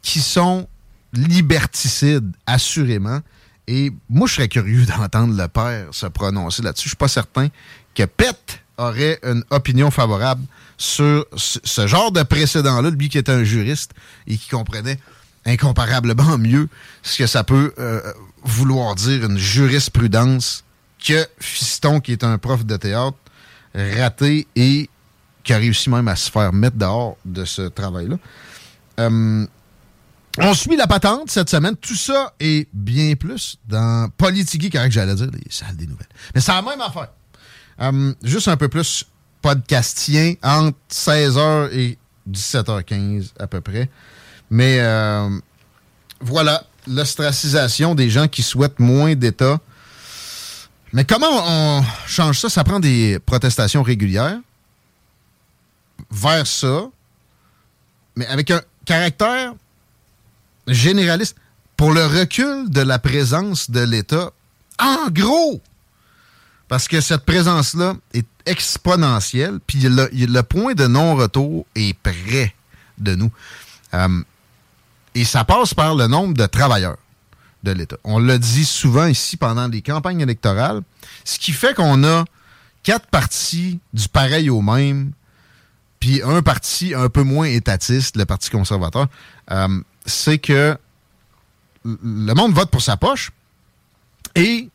qui 0.02 0.20
sont 0.20 0.66
liberticides, 1.12 2.32
assurément. 2.46 3.20
Et 3.68 3.92
moi, 4.08 4.26
je 4.26 4.34
serais 4.34 4.48
curieux 4.48 4.86
d'entendre 4.98 5.36
le 5.36 5.48
père 5.48 5.86
se 5.90 6.06
prononcer 6.06 6.62
là-dessus. 6.62 6.84
Je 6.84 6.90
suis 6.90 6.96
pas 6.96 7.08
certain 7.08 7.48
que 7.94 8.04
Pet 8.04 8.62
aurait 8.78 9.18
une 9.22 9.42
opinion 9.50 9.90
favorable 9.90 10.44
sur 10.78 11.24
ce 11.36 11.86
genre 11.86 12.12
de 12.12 12.22
précédent-là, 12.22 12.90
lui 12.90 13.08
qui 13.08 13.16
était 13.18 13.32
un 13.32 13.44
juriste 13.44 13.92
et 14.26 14.36
qui 14.36 14.48
comprenait 14.50 14.98
incomparablement 15.46 16.38
mieux 16.38 16.68
ce 17.02 17.18
que 17.18 17.26
ça 17.26 17.44
peut 17.44 17.72
euh, 17.78 18.00
vouloir 18.42 18.94
dire 18.94 19.24
une 19.24 19.38
jurisprudence 19.38 20.64
que 21.04 21.26
Fiston, 21.38 22.00
qui 22.00 22.12
est 22.12 22.24
un 22.24 22.38
prof 22.38 22.64
de 22.64 22.76
théâtre, 22.76 23.16
raté 23.74 24.46
et 24.56 24.88
qui 25.44 25.52
a 25.52 25.58
réussi 25.58 25.88
même 25.90 26.08
à 26.08 26.16
se 26.16 26.30
faire 26.30 26.52
mettre 26.52 26.76
dehors 26.76 27.16
de 27.24 27.44
ce 27.44 27.62
travail-là. 27.62 28.16
Euh, 28.98 29.46
on 30.38 30.54
suit 30.54 30.76
la 30.76 30.86
patente 30.86 31.30
cette 31.30 31.48
semaine. 31.48 31.76
Tout 31.76 31.94
ça 31.94 32.34
et 32.40 32.68
bien 32.72 33.14
plus 33.14 33.58
dans 33.66 34.10
Politigui, 34.16 34.70
correct, 34.70 34.92
j'allais 34.92 35.14
dire, 35.14 35.30
les 35.32 35.50
salles 35.50 35.76
des 35.76 35.86
nouvelles. 35.86 36.08
Mais 36.34 36.40
c'est 36.40 36.52
la 36.52 36.62
même 36.62 36.80
affaire. 36.80 37.08
Euh, 37.80 38.12
juste 38.22 38.48
un 38.48 38.56
peu 38.56 38.68
plus 38.68 39.06
podcastien 39.40 40.34
entre 40.42 40.76
16h 40.90 41.70
et 41.72 41.98
17h15 42.28 43.32
à 43.38 43.46
peu 43.46 43.60
près. 43.60 43.88
Mais 44.50 44.78
euh, 44.80 45.28
voilà, 46.20 46.64
l'ostracisation 46.86 47.94
des 47.94 48.10
gens 48.10 48.28
qui 48.28 48.42
souhaitent 48.42 48.78
moins 48.78 49.14
d'État. 49.14 49.58
Mais 50.92 51.04
comment 51.04 51.42
on 51.46 51.84
change 52.06 52.40
ça? 52.40 52.48
Ça 52.48 52.64
prend 52.64 52.80
des 52.80 53.18
protestations 53.18 53.82
régulières 53.82 54.38
vers 56.10 56.46
ça, 56.46 56.88
mais 58.14 58.26
avec 58.26 58.50
un 58.50 58.60
caractère 58.84 59.54
généraliste 60.68 61.36
pour 61.76 61.92
le 61.92 62.06
recul 62.06 62.70
de 62.70 62.80
la 62.80 62.98
présence 62.98 63.70
de 63.70 63.80
l'État. 63.80 64.30
En 64.78 65.08
gros, 65.10 65.60
parce 66.68 66.88
que 66.88 67.00
cette 67.00 67.24
présence-là 67.24 67.94
est 68.14 68.26
exponentielle, 68.46 69.58
puis 69.66 69.80
le, 69.80 70.08
le 70.12 70.40
point 70.42 70.74
de 70.74 70.86
non-retour 70.86 71.66
est 71.74 71.96
près 71.98 72.54
de 72.98 73.14
nous. 73.14 73.30
Euh, 73.94 74.22
et 75.16 75.24
ça 75.24 75.44
passe 75.44 75.72
par 75.72 75.94
le 75.94 76.08
nombre 76.08 76.34
de 76.34 76.44
travailleurs 76.44 76.98
de 77.62 77.72
l'État. 77.72 77.96
On 78.04 78.18
l'a 78.18 78.36
dit 78.36 78.66
souvent 78.66 79.06
ici 79.06 79.38
pendant 79.38 79.66
les 79.66 79.80
campagnes 79.80 80.20
électorales, 80.20 80.82
ce 81.24 81.38
qui 81.38 81.52
fait 81.52 81.74
qu'on 81.74 82.04
a 82.04 82.24
quatre 82.82 83.06
partis 83.06 83.80
du 83.94 84.08
pareil 84.08 84.50
au 84.50 84.60
même, 84.60 85.12
puis 86.00 86.22
un 86.22 86.42
parti 86.42 86.94
un 86.94 87.08
peu 87.08 87.22
moins 87.22 87.46
étatiste, 87.46 88.18
le 88.18 88.26
Parti 88.26 88.50
conservateur, 88.50 89.06
euh, 89.50 89.80
c'est 90.04 90.36
que 90.36 90.76
le 91.82 92.34
monde 92.34 92.52
vote 92.52 92.70
pour 92.70 92.82
sa 92.82 92.98
poche 92.98 93.30
et 94.34 94.68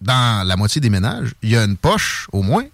dans 0.00 0.46
la 0.46 0.56
moitié 0.56 0.80
des 0.80 0.90
ménages, 0.90 1.34
il 1.42 1.50
y 1.50 1.56
a 1.56 1.64
une 1.64 1.76
poche, 1.76 2.28
au 2.32 2.42
moins, 2.42 2.64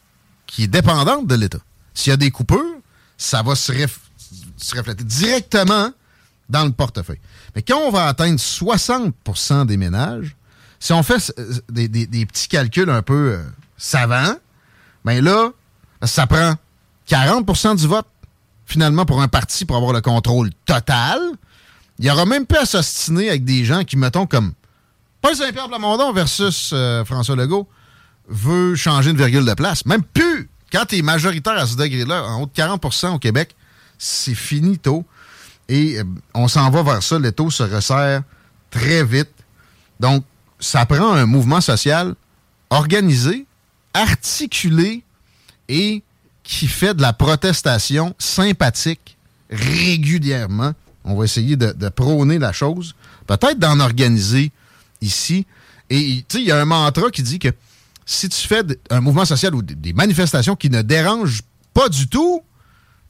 qui 0.47 0.65
est 0.65 0.69
dépendante 0.69 1.27
de 1.27 1.35
l'État. 1.35 1.59
S'il 1.95 2.11
y 2.11 2.15
a 2.15 2.17
des 2.17 2.31
coupures, 2.31 2.77
ça 3.19 3.43
va 3.43 3.57
se 3.57 3.73
refléter 3.73 5.03
directement 5.03 5.91
dans 6.53 6.65
le 6.65 6.71
portefeuille. 6.71 7.21
Mais 7.57 7.63
quand 7.63 7.79
on 7.79 7.91
va 7.91 8.07
atteindre 8.07 8.39
60% 8.39 9.67
des 9.67 9.77
ménages, 9.77 10.37
si 10.79 10.93
on 10.93 11.03
fait 11.03 11.33
euh, 11.39 11.55
des, 11.71 12.27
petits 12.27 12.49
calculs 12.49 12.91
un 12.91 13.03
peu 13.03 13.33
euh, 13.33 13.43
savants, 13.77 14.37
bien 15.05 15.21
là, 15.21 15.51
ça 16.03 16.27
prend 16.27 16.55
40% 17.09 17.77
du 17.77 17.87
vote, 17.87 18.07
finalement, 18.67 19.07
pour 19.07 19.23
un 19.23 19.29
parti 19.29 19.65
pour 19.65 19.77
avoir 19.77 19.93
le 19.93 20.01
contrôle 20.01 20.51
total. 20.67 21.19
Il 21.99 22.05
n'y 22.05 22.11
aura 22.11 22.27
même 22.27 22.47
pas 22.47 22.63
à 22.63 22.67
s'ostiner 22.67 23.29
avec 23.29 23.45
des 23.45 23.65
gens 23.65 23.85
qui, 23.85 23.97
mettons, 23.97 24.27
comme 24.27 24.53
Paul 25.21 25.35
Saint-Pierre 25.35 25.69
Plamondon 25.69 26.13
versus 26.13 26.71
euh, 26.73 27.05
François 27.05 27.37
Legault 27.37 27.69
veut 28.29 28.75
changer 28.75 29.11
une 29.11 29.17
virgule 29.17 29.45
de 29.45 29.55
place. 29.55 29.87
Même 29.87 30.03
plus. 30.03 30.49
Quand 30.73 30.87
tu 30.87 30.97
es 30.97 31.03
majoritaire 31.03 31.53
à 31.59 31.67
ce 31.67 31.77
degré-là, 31.77 32.25
en 32.25 32.43
haut 32.43 32.47
de 32.47 32.53
40% 32.53 33.15
au 33.15 33.19
Québec, 33.19 33.55
c'est 33.99 34.35
finito. 34.35 35.05
Et 35.69 35.99
euh, 35.99 36.05
on 36.35 36.49
s'en 36.49 36.71
va 36.71 36.83
vers 36.83 37.03
ça. 37.03 37.19
Le 37.19 37.33
taux 37.33 37.51
se 37.51 37.63
resserre 37.63 38.23
très 38.71 39.05
vite. 39.05 39.31
Donc, 40.01 40.25
ça 40.59 40.87
prend 40.87 41.13
un 41.13 41.27
mouvement 41.27 41.61
social 41.61 42.15
organisé, 42.71 43.47
articulé 43.95 45.03
et 45.69 46.03
qui 46.43 46.67
fait 46.67 46.95
de 46.95 47.03
la 47.03 47.13
protestation 47.13 48.15
sympathique 48.19 49.17
régulièrement. 49.51 50.73
On 51.05 51.17
va 51.17 51.25
essayer 51.25 51.57
de, 51.57 51.89
prôner 51.89 52.39
la 52.39 52.53
chose, 52.53 52.95
peut-être 53.27 53.59
d'en 53.59 53.81
organiser 53.81 54.53
ici. 55.01 55.47
Et 55.91 56.25
tu 56.29 56.37
sais, 56.37 56.43
il 56.43 56.49
y 56.49 56.53
a 56.53 56.61
un 56.61 56.65
mantra 56.65 57.11
qui 57.11 57.23
dit 57.23 57.39
que 57.39 57.49
si 58.07 58.29
tu 58.29 58.47
fais 58.47 58.63
un 58.91 59.01
mouvement 59.01 59.25
social 59.25 59.55
ou 59.55 59.63
des- 59.63 59.93
manifestations 59.93 60.57
qui 60.57 60.71
ne 60.71 60.83
dérangent 60.83 61.43
pas 61.75 61.89
du 61.89 62.09
tout, 62.09 62.43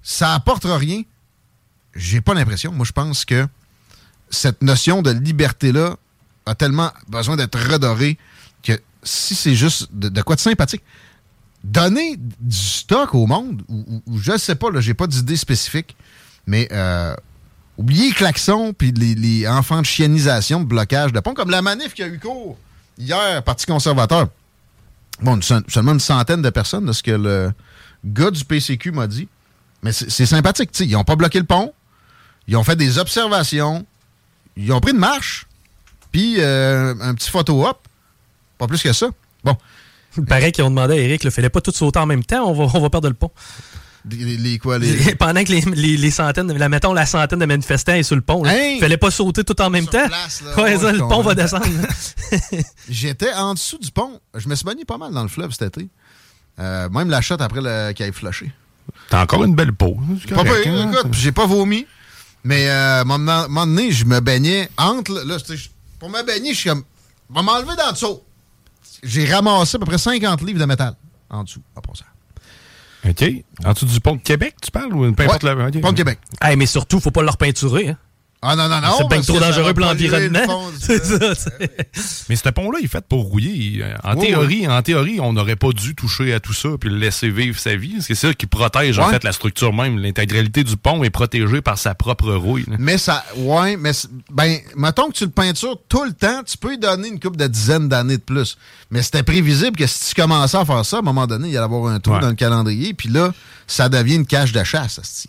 ça 0.02 0.34
apporte 0.34 0.64
rien. 0.64 1.02
J'ai 1.94 2.20
pas 2.20 2.34
l'impression. 2.34 2.72
Moi, 2.72 2.86
je 2.86 2.92
pense 2.92 3.24
que 3.24 3.46
cette 4.30 4.62
notion 4.62 5.02
de 5.02 5.10
liberté-là 5.10 5.96
a 6.46 6.54
tellement 6.54 6.90
besoin 7.08 7.36
d'être 7.36 7.58
redorée 7.58 8.18
que 8.62 8.80
si 9.02 9.34
c'est 9.34 9.54
juste 9.54 9.88
de, 9.92 10.22
quoi 10.22 10.36
de 10.36 10.40
sympathique, 10.40 10.82
donner 11.64 12.16
du 12.18 12.56
stock 12.56 13.14
au 13.14 13.26
monde, 13.26 13.62
ou, 13.68 14.02
ou- 14.06 14.18
je 14.18 14.36
sais 14.38 14.54
pas, 14.54 14.70
là, 14.70 14.80
j'ai 14.80 14.94
pas 14.94 15.06
d'idée 15.06 15.36
spécifique, 15.36 15.96
mais 16.46 16.68
euh, 16.72 17.14
oubliez 17.76 18.08
les 18.08 18.14
klaxons 18.14 18.72
puis 18.72 18.92
les, 18.92 19.46
enfants 19.46 19.80
de 19.80 19.86
chianisation, 19.86 20.60
de 20.60 20.64
blocage 20.66 21.12
de 21.12 21.20
pont, 21.20 21.34
comme 21.34 21.50
la 21.50 21.62
manif 21.62 21.94
qui 21.94 22.02
a 22.02 22.08
eu 22.08 22.18
cours 22.18 22.56
hier, 22.98 23.42
Parti 23.44 23.66
conservateur. 23.66 24.28
Bon, 25.20 25.40
seulement 25.42 25.92
une 25.92 26.00
centaine 26.00 26.42
de 26.42 26.50
personnes, 26.50 26.86
de 26.86 26.92
ce 26.92 27.02
que 27.02 27.12
le 27.12 27.52
gars 28.04 28.30
du 28.30 28.44
PCQ 28.44 28.90
m'a 28.92 29.06
dit. 29.06 29.28
Mais 29.82 29.92
c'est 29.92 30.26
sympathique, 30.26 30.72
tu 30.72 30.78
sais, 30.78 30.86
ils 30.86 30.96
ont 30.96 31.04
pas 31.04 31.16
bloqué 31.16 31.38
le 31.38 31.44
pont, 31.44 31.72
ils 32.52 32.56
ont 32.56 32.64
fait 32.64 32.76
des 32.76 32.98
observations, 32.98 33.86
ils 34.58 34.70
ont 34.74 34.80
pris 34.80 34.92
une 34.92 34.98
marche, 34.98 35.46
puis 36.10 36.34
euh, 36.38 36.94
un 37.00 37.14
petit 37.14 37.30
photo-op, 37.30 37.78
pas 38.58 38.66
plus 38.66 38.82
que 38.82 38.92
ça. 38.92 39.08
Bon, 39.42 39.56
Il 40.18 40.26
paraît 40.26 40.52
qu'ils 40.52 40.62
ont 40.62 40.68
demandé 40.68 40.92
à 40.92 40.96
Eric, 40.98 41.24
ne 41.24 41.30
fallait 41.30 41.48
pas 41.48 41.62
tout 41.62 41.72
sauter 41.72 41.98
en 41.98 42.04
même 42.04 42.22
temps, 42.22 42.44
on 42.46 42.52
va, 42.52 42.70
on 42.74 42.80
va 42.82 42.90
perdre 42.90 43.08
le 43.08 43.14
pont. 43.14 43.30
Les, 44.10 44.36
les 44.36 44.58
quoi, 44.58 44.78
les... 44.78 45.14
Pendant 45.18 45.42
que 45.44 45.48
les, 45.50 45.62
les, 45.62 45.96
les, 45.96 46.10
centaines, 46.10 46.52
la, 46.52 46.68
mettons 46.68 46.92
la 46.92 47.06
centaine 47.06 47.38
de 47.38 47.46
manifestants 47.46 47.94
est 47.94 48.02
sur 48.02 48.16
le 48.16 48.20
pont, 48.20 48.44
Hey! 48.44 48.76
il 48.76 48.80
fallait 48.80 48.98
pas 48.98 49.10
sauter 49.10 49.44
tout 49.44 49.58
en 49.62 49.70
même 49.70 49.84
Sur 49.84 49.92
temps. 49.92 50.08
place, 50.08 50.42
là. 50.42 50.54
ouais, 50.56 50.62
Ouais, 50.74 50.78
ça, 50.78 50.92
le 50.92 50.98
pont 50.98 51.22
va 51.22 51.34
descendre. 51.34 51.64
J'étais 52.90 53.32
en 53.32 53.54
dessous 53.54 53.78
du 53.78 53.90
pont. 53.92 54.20
Je 54.34 54.46
me 54.46 54.54
suis 54.56 54.66
baigné 54.66 54.84
pas 54.84 54.98
mal 54.98 55.14
dans 55.14 55.22
le 55.22 55.28
fleuve 55.28 55.52
cet 55.52 55.78
été. 55.78 55.88
Euh, 56.58 56.90
même 56.90 57.08
la 57.08 57.22
shot 57.22 57.36
après 57.40 57.62
le... 57.62 57.92
qui 57.92 58.02
a 58.02 58.12
flushé. 58.12 58.52
T'as 59.08 59.22
encore 59.22 59.42
une 59.44 59.54
belle 59.54 59.72
peau. 59.72 59.96
Hein? 59.98 60.16
écoute, 60.26 61.14
j'ai 61.14 61.32
pas 61.32 61.46
vomi. 61.46 61.86
Mais 62.44 62.68
euh, 62.68 62.98
à 62.98 63.00
un 63.00 63.04
moment 63.04 63.32
à 63.32 63.44
un 63.44 63.48
moment 63.48 63.66
donné, 63.66 63.92
je 63.92 64.04
me 64.04 64.20
baignais 64.20 64.68
entre. 64.76 65.12
Là, 65.24 65.38
tu 65.38 65.46
sais, 65.46 65.56
je- 65.56 65.70
pour 65.98 66.10
me 66.10 66.22
baigner, 66.24 66.52
je 66.54 66.58
suis 66.58 66.68
comme. 66.70 66.82
Va 67.30 67.42
m'enlever 67.42 67.76
dans 67.76 67.86
le 67.86 67.92
dessous. 67.92 68.20
J'ai 69.02 69.24
ramassé 69.32 69.76
à 69.76 69.78
peu 69.78 69.86
près 69.86 69.98
50 69.98 70.42
livres 70.42 70.58
de 70.60 70.64
métal 70.64 70.94
en 71.30 71.44
dessous, 71.44 71.62
en 71.76 71.80
passant. 71.80 72.04
OK. 73.08 73.24
En 73.64 73.72
dessous 73.72 73.86
du 73.86 74.00
pont 74.00 74.16
de 74.16 74.20
Québec, 74.22 74.54
tu 74.62 74.70
parles? 74.70 74.92
Ou 74.94 75.12
peu 75.12 75.24
importe 75.24 75.42
Ouais, 75.44 75.52
ok. 75.52 75.80
Pont 75.80 75.90
de 75.92 75.96
Québec. 75.96 76.18
hey, 76.40 76.56
mais 76.56 76.66
surtout, 76.66 77.00
faut 77.00 77.10
pas 77.10 77.22
leur 77.22 77.36
peinturer. 77.36 77.88
Hein. 77.90 77.96
Ah 78.44 78.56
non, 78.56 78.68
non, 78.68 78.80
non. 78.80 78.88
c'est 78.98 79.06
bien 79.08 79.20
trop 79.22 79.38
dangereux 79.38 79.72
pour 79.72 79.84
l'environnement. 79.86 80.68
C'est 80.80 81.04
ça. 81.04 81.32
c'est- 81.36 82.28
Mais 82.28 82.34
ce 82.34 82.48
pont-là, 82.48 82.78
il 82.80 82.86
est 82.86 82.88
fait 82.88 83.04
pour 83.06 83.22
rouiller. 83.26 83.84
En 84.02 84.16
Oui, 84.16 84.26
théorie, 84.26 84.66
en 84.66 84.82
théorie, 84.82 85.20
on 85.20 85.32
n'aurait 85.32 85.54
pas 85.54 85.70
dû 85.70 85.94
toucher 85.94 86.34
à 86.34 86.40
tout 86.40 86.52
ça 86.52 86.70
puis 86.80 86.90
le 86.90 86.96
laisser 86.96 87.28
vivre 87.30 87.56
sa 87.58 87.76
vie. 87.76 87.96
C'est 88.00 88.16
ça 88.16 88.34
qui 88.34 88.46
protège 88.46 88.98
en 88.98 89.08
fait 89.10 89.22
la 89.22 89.30
structure 89.32 89.72
même. 89.72 89.96
L'intégralité 89.98 90.64
du 90.64 90.76
pont 90.76 91.04
est 91.04 91.10
protégée 91.10 91.60
par 91.62 91.78
sa 91.78 91.94
propre 91.94 92.32
rouille. 92.32 92.64
là. 92.68 92.76
Mais 92.80 92.98
ça, 92.98 93.24
ouais, 93.36 93.76
mais 93.76 93.92
ben, 94.32 94.58
mettons 94.76 95.08
que 95.08 95.14
tu 95.14 95.24
le 95.24 95.30
peintures 95.30 95.78
tout 95.88 96.02
le 96.04 96.12
temps, 96.12 96.42
tu 96.44 96.58
peux 96.58 96.70
lui 96.70 96.78
donner 96.78 97.08
une 97.08 97.20
couple 97.20 97.36
de 97.36 97.46
dizaines 97.46 97.88
d'années 97.88 98.16
de 98.16 98.22
plus. 98.22 98.58
Mais 98.90 99.02
c'était 99.02 99.22
prévisible 99.22 99.76
que 99.76 99.86
si 99.86 100.08
tu 100.14 100.20
commençais 100.20 100.56
à 100.56 100.64
faire 100.64 100.84
ça, 100.84 100.96
à 100.96 100.98
un 100.98 101.02
moment 101.02 101.28
donné, 101.28 101.46
il 101.48 101.52
y 101.54 101.56
allait 101.56 101.64
avoir 101.64 101.92
un 101.92 102.00
trou 102.00 102.14
Ouais. 102.14 102.20
dans 102.20 102.28
le 102.28 102.34
calendrier, 102.34 102.92
puis 102.92 103.08
là, 103.08 103.32
ça 103.68 103.88
devient 103.88 104.16
une 104.16 104.26
cage 104.26 104.52
de 104.52 104.64
chasse. 104.64 105.28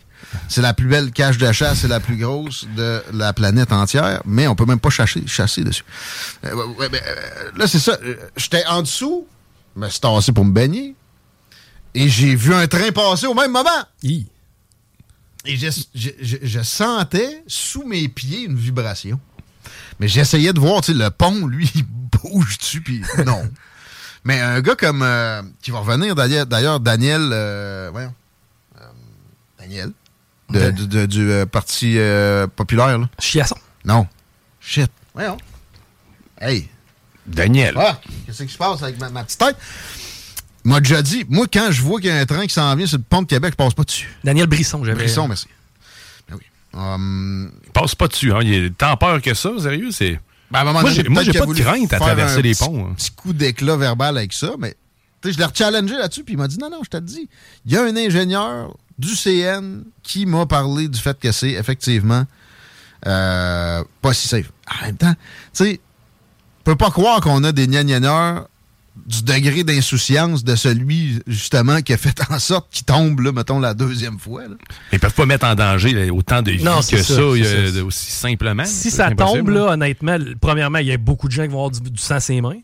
C'est 0.50 0.62
la 0.62 0.74
plus 0.74 0.88
belle 0.88 1.12
cage 1.12 1.38
de 1.38 1.52
chasse, 1.52 1.80
c'est 1.80 1.88
la 1.88 2.00
plus 2.00 2.18
grosse 2.18 2.66
de 2.76 3.02
la 3.14 3.34
planète 3.34 3.72
entière, 3.72 4.22
mais 4.26 4.48
on 4.48 4.56
peut 4.56 4.66
même 4.66 4.80
pas 4.80 4.90
chasser, 4.90 5.24
chasser 5.28 5.64
dessus. 5.64 5.84
Euh, 6.46 6.54
ouais, 6.78 6.90
euh, 6.94 7.52
là, 7.56 7.68
c'est 7.68 7.80
ça. 7.80 7.98
euh, 8.04 8.16
J'étais 8.36 8.66
en 8.66 8.82
dessous, 8.82 9.28
me 9.76 9.90
suis 9.90 10.00
tassé 10.00 10.32
pour 10.32 10.46
me 10.46 10.52
baigner, 10.52 10.96
et 11.96 12.10
j'ai 12.10 12.36
vu 12.36 12.54
un 12.54 12.68
train 12.68 12.92
passer 12.92 13.28
au 13.28 13.34
même 13.34 13.52
moment. 13.52 13.70
Hi. 14.02 14.28
Et 15.46 15.58
je, 15.58 15.68
je- 15.94 16.10
je- 16.22 16.38
je 16.42 16.62
sentais 16.62 17.44
sous 17.48 17.84
mes 17.86 18.08
pieds 18.08 18.44
une 18.46 18.56
vibration. 18.56 19.20
Mais 20.00 20.08
j'essayais 20.08 20.54
de 20.54 20.60
voir, 20.60 20.82
tu 20.82 20.94
sais, 20.94 20.98
le 20.98 21.10
pont, 21.10 21.46
lui, 21.46 21.70
il 21.76 21.84
bouge 21.86 22.58
dessus, 22.58 22.82
puis 22.82 23.02
non. 23.26 23.48
Mais 24.26 24.40
un 24.40 24.62
gars 24.62 24.76
comme... 24.76 25.02
euh, 25.04 25.42
qui 25.62 25.72
va 25.72 25.80
revenir, 25.80 26.16
d'ailleurs, 26.16 26.46
d'ailleurs, 26.46 26.80
Daniel... 26.80 27.30
euh, 27.34 27.90
voyons. 27.92 28.14
Euh, 28.80 28.86
Daniel. 29.60 29.92
De- 30.50 30.72
du- 30.72 30.88
de- 30.88 31.06
du 31.06 31.32
euh, 31.32 31.46
Parti 31.46 31.98
euh, 31.98 32.48
populaire, 32.48 32.98
là. 32.98 33.10
Chiasson. 33.20 33.56
Non. 33.86 34.08
Shit. 34.60 34.92
Voyons. 35.14 35.38
Hey. 36.40 36.70
Daniel. 37.26 37.74
Ah, 37.78 38.00
qu'est-ce 38.26 38.44
qui 38.44 38.52
se 38.54 38.58
passe 38.58 38.84
avec 38.84 39.00
ma, 39.00 39.10
ma 39.10 39.24
petite 39.24 39.40
tête? 39.40 39.56
Il 40.66 40.72
m'a 40.72 40.80
déjà 40.80 41.02
dit, 41.02 41.26
moi, 41.30 41.46
quand 41.52 41.72
je 41.72 41.82
vois 41.82 42.00
qu'il 42.00 42.10
y 42.10 42.14
a 42.14 42.18
un 42.20 42.26
train 42.26 42.46
qui 42.46 42.54
s'en 42.54 42.74
vient 42.76 42.86
sur 42.86 42.98
le 42.98 43.04
pont 43.04 43.22
de 43.22 43.28
Québec, 43.28 43.54
je 43.54 43.56
passe 43.64 43.74
pas 43.74 43.84
dessus. 43.84 44.10
Daniel 44.24 44.48
Brisson, 44.48 44.84
j'avais. 44.84 44.98
Brisson, 44.98 45.28
merci. 45.28 45.48
Ben 46.30 46.36
oui. 46.38 46.44
Hum, 46.80 47.52
Passe 47.74 47.96
pas 47.96 48.08
dessus. 48.08 48.32
Hein. 48.34 48.40
Il 48.44 48.54
est 48.54 48.78
tant 48.78 48.96
peur 48.98 49.22
que 49.22 49.34
ça, 49.34 49.50
sérieux. 49.60 49.92
C'est. 49.92 50.20
Ben, 50.52 50.60
à 50.60 50.62
un 50.62 50.66
moment 50.66 50.82
Moi, 50.82 50.92
j'ai- 50.92 51.04
pas 51.04 51.46
de 51.46 51.54
crainte 51.62 51.94
à 51.94 52.00
traverser 52.00 52.42
les 52.42 52.56
ponts, 52.56 52.88
hein. 52.90 52.94
Petit 52.96 53.12
coup 53.12 53.34
d'éclat 53.34 53.76
verbal 53.76 54.18
avec 54.18 54.34
ça, 54.34 54.52
mais 54.60 54.76
tu 55.22 55.30
sais, 55.30 55.34
je 55.34 55.40
l'ai 55.40 55.46
rechallengé 55.46 55.96
là-dessus, 55.96 56.24
puis 56.24 56.34
il 56.36 56.38
m'a 56.38 56.48
dit 56.48 56.58
non, 56.60 56.70
non, 56.70 56.80
je 56.84 56.90
te 56.90 56.98
le 56.98 57.04
dis. 57.04 57.28
Il 57.66 57.72
y 57.72 57.78
a 57.78 57.84
un 57.84 57.96
ingénieur 57.96 58.76
du 59.00 59.16
CN 59.16 59.84
qui 60.04 60.26
m'a 60.26 60.46
parlé 60.46 60.88
du 60.88 61.00
fait 61.00 61.18
que 61.20 61.32
c'est 61.32 61.52
effectivement 61.52 62.26
euh, 63.08 63.84
pas 64.02 64.14
si 64.14 64.28
safe. 64.28 64.52
En 64.82 64.86
même 64.86 64.98
temps, 64.98 65.14
tu 65.14 65.66
sais, 65.66 65.80
on 66.62 66.64
peut 66.64 66.76
pas 66.78 66.92
croire 66.92 67.20
qu'on 67.22 67.44
a 67.44 67.52
des 67.52 67.68
gnagnonneurs 67.68 68.48
du 69.08 69.24
degré 69.24 69.64
d'insouciance 69.64 70.44
de 70.44 70.56
celui, 70.56 71.20
justement, 71.26 71.82
qui 71.82 71.94
a 71.94 71.98
fait 71.98 72.16
en 72.30 72.38
sorte 72.38 72.68
qu'il 72.72 72.86
tombe, 72.86 73.20
là, 73.22 73.32
mettons, 73.32 73.60
la 73.60 73.74
deuxième 73.74 74.20
fois. 74.20 74.44
là. 74.44 74.56
Ils 74.94 75.00
peuvent 75.00 75.16
pas 75.16 75.26
mettre 75.26 75.48
en 75.48 75.56
danger 75.56 75.94
là, 75.94 76.14
autant 76.14 76.44
de 76.44 76.52
vie 76.52 76.64
Non, 76.64 76.78
que 76.78 76.86
c'est 76.86 77.02
ça, 77.04 77.26
aussi 77.26 78.12
simplement. 78.12 78.64
Si 78.66 78.92
ça 78.92 79.10
tombe, 79.10 79.50
là, 79.50 79.72
honnêtement, 79.74 80.14
l- 80.14 80.36
premièrement, 80.40 80.78
il 80.78 80.86
y 80.88 80.92
a 80.92 80.98
beaucoup 80.98 81.28
de 81.28 81.34
gens 81.34 81.42
qui 81.42 81.50
vont 81.50 81.66
avoir 81.66 81.72
du, 81.72 81.90
du 81.90 82.00
sang 82.02 82.16
à 82.16 82.20
ses 82.20 82.40
mains. 82.40 82.60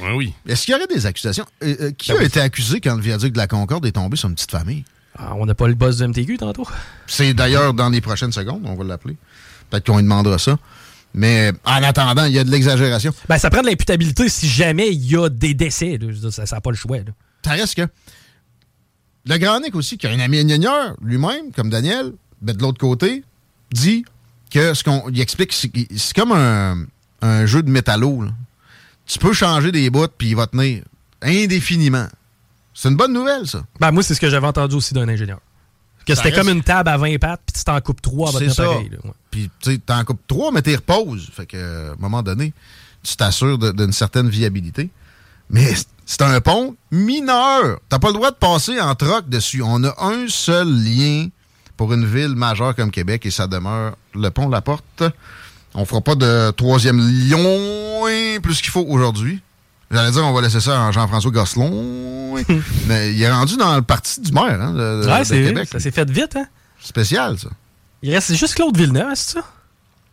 Oui, 0.00 0.08
oui. 0.16 0.34
Est-ce 0.48 0.64
qu'il 0.64 0.72
y 0.72 0.74
aurait 0.76 0.86
des 0.86 1.04
accusations? 1.04 1.44
Euh, 1.62 1.76
euh, 1.78 1.90
qui 1.92 2.08
Ben 2.12 2.16
a 2.16 2.20
oui. 2.20 2.26
été 2.26 2.40
accusé 2.40 2.80
quand 2.80 2.96
le 2.96 3.02
viaduc 3.02 3.34
de 3.34 3.38
la 3.38 3.46
Concorde 3.46 3.84
est 3.84 3.92
tombé 3.92 4.16
sur 4.16 4.30
une 4.30 4.34
petite 4.36 4.52
famille? 4.52 4.84
Ah, 5.16 5.34
on 5.36 5.46
n'a 5.46 5.54
pas 5.54 5.68
le 5.68 5.74
boss 5.74 5.98
du 5.98 6.06
MTQ 6.08 6.38
tantôt. 6.38 6.66
C'est 7.06 7.34
d'ailleurs 7.34 7.72
dans 7.74 7.88
les 7.88 8.00
prochaines 8.00 8.32
secondes, 8.32 8.62
on 8.64 8.74
va 8.74 8.84
l'appeler. 8.84 9.16
Peut-être 9.70 9.86
qu'on 9.86 9.96
lui 9.98 10.02
demandera 10.02 10.38
ça. 10.38 10.58
Mais 11.14 11.52
en 11.64 11.82
attendant, 11.84 12.24
il 12.24 12.32
y 12.32 12.38
a 12.40 12.44
de 12.44 12.50
l'exagération. 12.50 13.14
Ben, 13.28 13.38
ça 13.38 13.48
prend 13.48 13.62
de 13.62 13.66
l'imputabilité 13.68 14.28
si 14.28 14.48
jamais 14.48 14.88
il 14.90 15.06
y 15.06 15.16
a 15.16 15.28
des 15.28 15.54
décès. 15.54 15.96
là. 15.98 16.30
Ça 16.32 16.44
n'a 16.50 16.60
pas 16.60 16.70
le 16.70 16.76
choix. 16.76 16.98
là. 16.98 17.12
Ça 17.44 17.52
reste 17.52 17.76
que. 17.76 17.86
Le 19.26 19.38
Grand 19.38 19.60
Nick 19.60 19.74
aussi, 19.76 19.96
qui 19.96 20.06
a 20.06 20.10
un 20.10 20.18
ami 20.18 20.40
ingénieur, 20.40 20.96
lui-même, 21.00 21.52
comme 21.54 21.70
Daniel, 21.70 22.12
ben 22.42 22.54
de 22.54 22.60
l'autre 22.60 22.78
côté, 22.78 23.22
dit 23.72 24.04
que 24.50 24.74
ce 24.74 24.82
qu'on. 24.82 25.08
Il 25.10 25.20
explique, 25.20 25.52
c'est 25.52 25.70
c'est 25.96 26.14
comme 26.16 26.32
un, 26.32 26.84
un 27.22 27.46
jeu 27.46 27.62
de 27.62 27.70
métallo. 27.70 28.22
là. 28.22 28.30
Tu 29.06 29.18
peux 29.18 29.32
changer 29.32 29.70
des 29.70 29.88
bouts, 29.90 30.08
puis 30.18 30.30
il 30.30 30.36
va 30.36 30.46
tenir 30.48 30.82
indéfiniment. 31.22 32.06
C'est 32.74 32.88
une 32.88 32.96
bonne 32.96 33.12
nouvelle, 33.12 33.46
ça. 33.46 33.62
Ben, 33.80 33.90
moi, 33.92 34.02
c'est 34.02 34.14
ce 34.14 34.20
que 34.20 34.28
j'avais 34.28 34.46
entendu 34.46 34.74
aussi 34.74 34.92
d'un 34.94 35.08
ingénieur. 35.08 35.38
Que 36.06 36.14
c'était 36.14 36.30
reste- 36.30 36.40
comme 36.42 36.48
une 36.54 36.62
table 36.62 36.90
à 36.90 36.98
20 36.98 37.18
pattes, 37.18 37.40
puis 37.46 37.54
tu 37.56 37.64
t'en 37.64 37.80
coupes 37.80 38.02
3 38.02 38.28
à 38.28 38.32
votre 38.32 38.44
C'est 38.44 38.52
ça. 38.54 38.64
pareil. 38.64 38.90
là. 38.90 38.98
Ouais. 39.04 39.12
Puis, 39.30 39.50
tu 39.60 39.80
t'en 39.80 40.04
coupes 40.04 40.20
trois, 40.26 40.52
mais 40.52 40.60
t'y 40.60 40.76
reposes. 40.76 41.30
Fait 41.32 41.46
que, 41.46 41.56
euh, 41.56 41.90
à 41.90 41.92
un 41.94 41.96
moment 41.98 42.22
donné, 42.22 42.52
tu 43.02 43.16
t'assures 43.16 43.58
d'une 43.72 43.92
certaine 43.92 44.28
viabilité. 44.28 44.90
Mais 45.50 45.72
c'est 46.04 46.22
un 46.22 46.40
pont 46.40 46.76
mineur. 46.90 47.78
T'as 47.88 47.98
pas 47.98 48.08
le 48.08 48.14
droit 48.14 48.30
de 48.30 48.36
passer 48.36 48.80
en 48.80 48.94
troc 48.94 49.28
dessus. 49.28 49.62
On 49.64 49.82
a 49.84 49.94
un 50.04 50.26
seul 50.28 50.68
lien 50.68 51.28
pour 51.76 51.92
une 51.92 52.04
ville 52.06 52.34
majeure 52.34 52.74
comme 52.76 52.90
Québec 52.90 53.24
et 53.26 53.30
ça 53.30 53.46
demeure 53.46 53.96
le 54.14 54.30
pont 54.30 54.48
La 54.48 54.60
Porte. 54.60 55.02
On 55.74 55.84
fera 55.84 56.00
pas 56.00 56.14
de 56.14 56.50
troisième 56.52 56.98
lion 56.98 58.04
plus 58.42 58.60
qu'il 58.60 58.70
faut 58.70 58.84
aujourd'hui. 58.88 59.40
J'allais 59.94 60.10
dire, 60.10 60.24
on 60.26 60.32
va 60.32 60.40
laisser 60.42 60.60
ça 60.60 60.86
à 60.88 60.90
Jean-François 60.90 61.30
Gosselin. 61.30 61.70
mais 62.88 63.14
il 63.14 63.22
est 63.22 63.30
rendu 63.30 63.56
dans 63.56 63.76
le 63.76 63.82
parti 63.82 64.20
du 64.20 64.32
maire 64.32 64.60
hein, 64.60 64.72
de, 64.72 65.06
Ouais, 65.08 65.20
de 65.20 65.24
c'est 65.24 65.42
Québec. 65.44 65.68
ça 65.70 65.78
s'est 65.80 65.90
fait 65.92 66.10
vite, 66.10 66.34
hein? 66.36 66.46
Spécial, 66.80 67.38
ça. 67.38 67.48
Il 68.02 68.12
reste 68.12 68.34
juste 68.34 68.54
Claude 68.56 68.76
Villeneuve, 68.76 69.12
c'est 69.14 69.34
ça? 69.38 69.44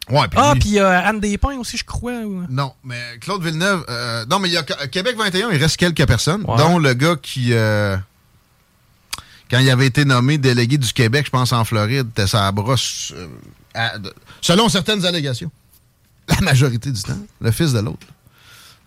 Ouais, 0.10 0.28
puis 0.28 0.40
Ah, 0.42 0.54
puis 0.60 0.80
euh, 0.80 0.90
Anne 1.08 1.20
Despins 1.20 1.58
aussi, 1.58 1.78
je 1.78 1.84
crois. 1.84 2.12
ou- 2.22 2.44
Non, 2.50 2.74
mais 2.84 3.00
Claude 3.22 3.44
Villeneuve. 3.44 3.84
euh, 3.90 4.26
non, 4.30 4.40
mais 4.40 4.50
il 4.50 4.54
y 4.54 4.58
a 4.58 4.64
Qu- 4.64 4.88
Québec 4.90 5.16
21, 5.18 5.50
il 5.52 5.58
reste 5.58 5.78
quelques 5.78 6.06
personnes, 6.06 6.44
Ouais. 6.48 6.58
dont 6.58 6.78
le 6.80 6.94
gars 6.94 7.16
qui. 7.22 7.50
euh, 7.54 7.98
quand 9.50 9.60
il 9.60 9.70
avait 9.70 9.88
été 9.88 10.06
nommé 10.06 10.38
délégué 10.38 10.78
du 10.78 10.92
Québec, 10.94 11.26
je 11.26 11.32
pense 11.32 11.52
en 11.54 11.66
Floride, 11.66 12.08
était 12.12 12.28
sa 12.28 12.52
brosse. 12.52 13.14
euh, 13.16 13.28
à- 13.74 13.94
selon 14.42 14.70
certaines 14.70 15.06
allégations. 15.06 15.52
La 16.30 16.40
majorité 16.42 16.92
du 16.92 17.02
temps, 17.02 17.18
le 17.42 17.52
fils 17.52 17.74
de 17.74 17.80
l'autre. 17.80 18.08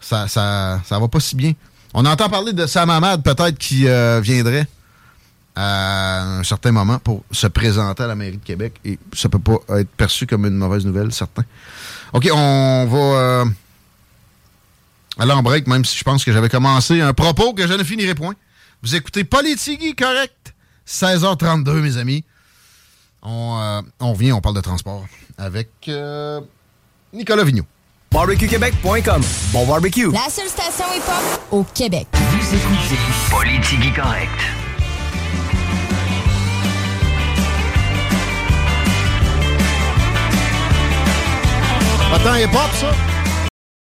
Ça, 0.04 0.28
ça, 0.28 0.98
va 0.98 1.08
pas 1.08 1.20
si 1.20 1.34
bien. 1.34 1.52
On 1.94 2.04
entend 2.04 2.28
parler 2.28 2.52
de 2.52 2.66
Sam 2.66 2.90
Hamad, 2.90 3.22
peut-être, 3.22 3.56
qui 3.56 3.88
euh, 3.88 4.20
viendrait 4.20 4.66
à 5.56 6.22
un 6.22 6.42
certain 6.42 6.72
moment 6.72 6.98
pour 6.98 7.24
se 7.30 7.46
présenter 7.46 8.02
à 8.02 8.06
la 8.06 8.14
mairie 8.14 8.36
de 8.36 8.44
Québec. 8.44 8.74
Et 8.84 8.98
ça 9.14 9.28
peut 9.28 9.38
pas 9.38 9.78
être 9.78 9.88
perçu 9.90 10.26
comme 10.26 10.44
une 10.44 10.56
mauvaise 10.56 10.84
nouvelle, 10.84 11.12
certain. 11.12 11.44
OK, 12.12 12.28
on 12.32 12.86
va 12.90 12.98
euh, 12.98 13.44
aller 15.18 15.32
en 15.32 15.42
break, 15.42 15.66
même 15.68 15.84
si 15.84 15.96
je 15.96 16.04
pense 16.04 16.24
que 16.24 16.32
j'avais 16.32 16.48
commencé 16.48 17.00
un 17.00 17.14
propos 17.14 17.54
que 17.54 17.66
je 17.66 17.72
ne 17.72 17.84
finirai 17.84 18.14
point. 18.14 18.34
Vous 18.82 18.94
écoutez 18.94 19.24
Politigui, 19.24 19.94
correct? 19.94 20.54
16h32, 20.86 21.80
mes 21.80 21.96
amis. 21.96 22.24
On, 23.22 23.58
euh, 23.58 23.80
on 24.00 24.14
on 24.34 24.40
parle 24.42 24.56
de 24.56 24.60
transport 24.60 25.06
avec 25.38 25.70
euh, 25.88 26.40
Nicolas 27.14 27.44
Vigneault. 27.44 27.66
BarbecueQuébec.com. 28.14 29.22
Bon 29.52 29.66
barbecue. 29.66 30.08
La 30.12 30.30
seule 30.30 30.46
station 30.46 30.84
hip-hop 30.94 31.40
au 31.50 31.64
Québec. 31.74 32.06
Vous 32.12 32.54
écoutez 32.54 32.96
Politigui 33.28 33.92
Correct. 33.92 34.30
Pas 42.12 42.18
tant 42.20 42.36
hip-hop, 42.36 42.70
ça? 42.80 43.13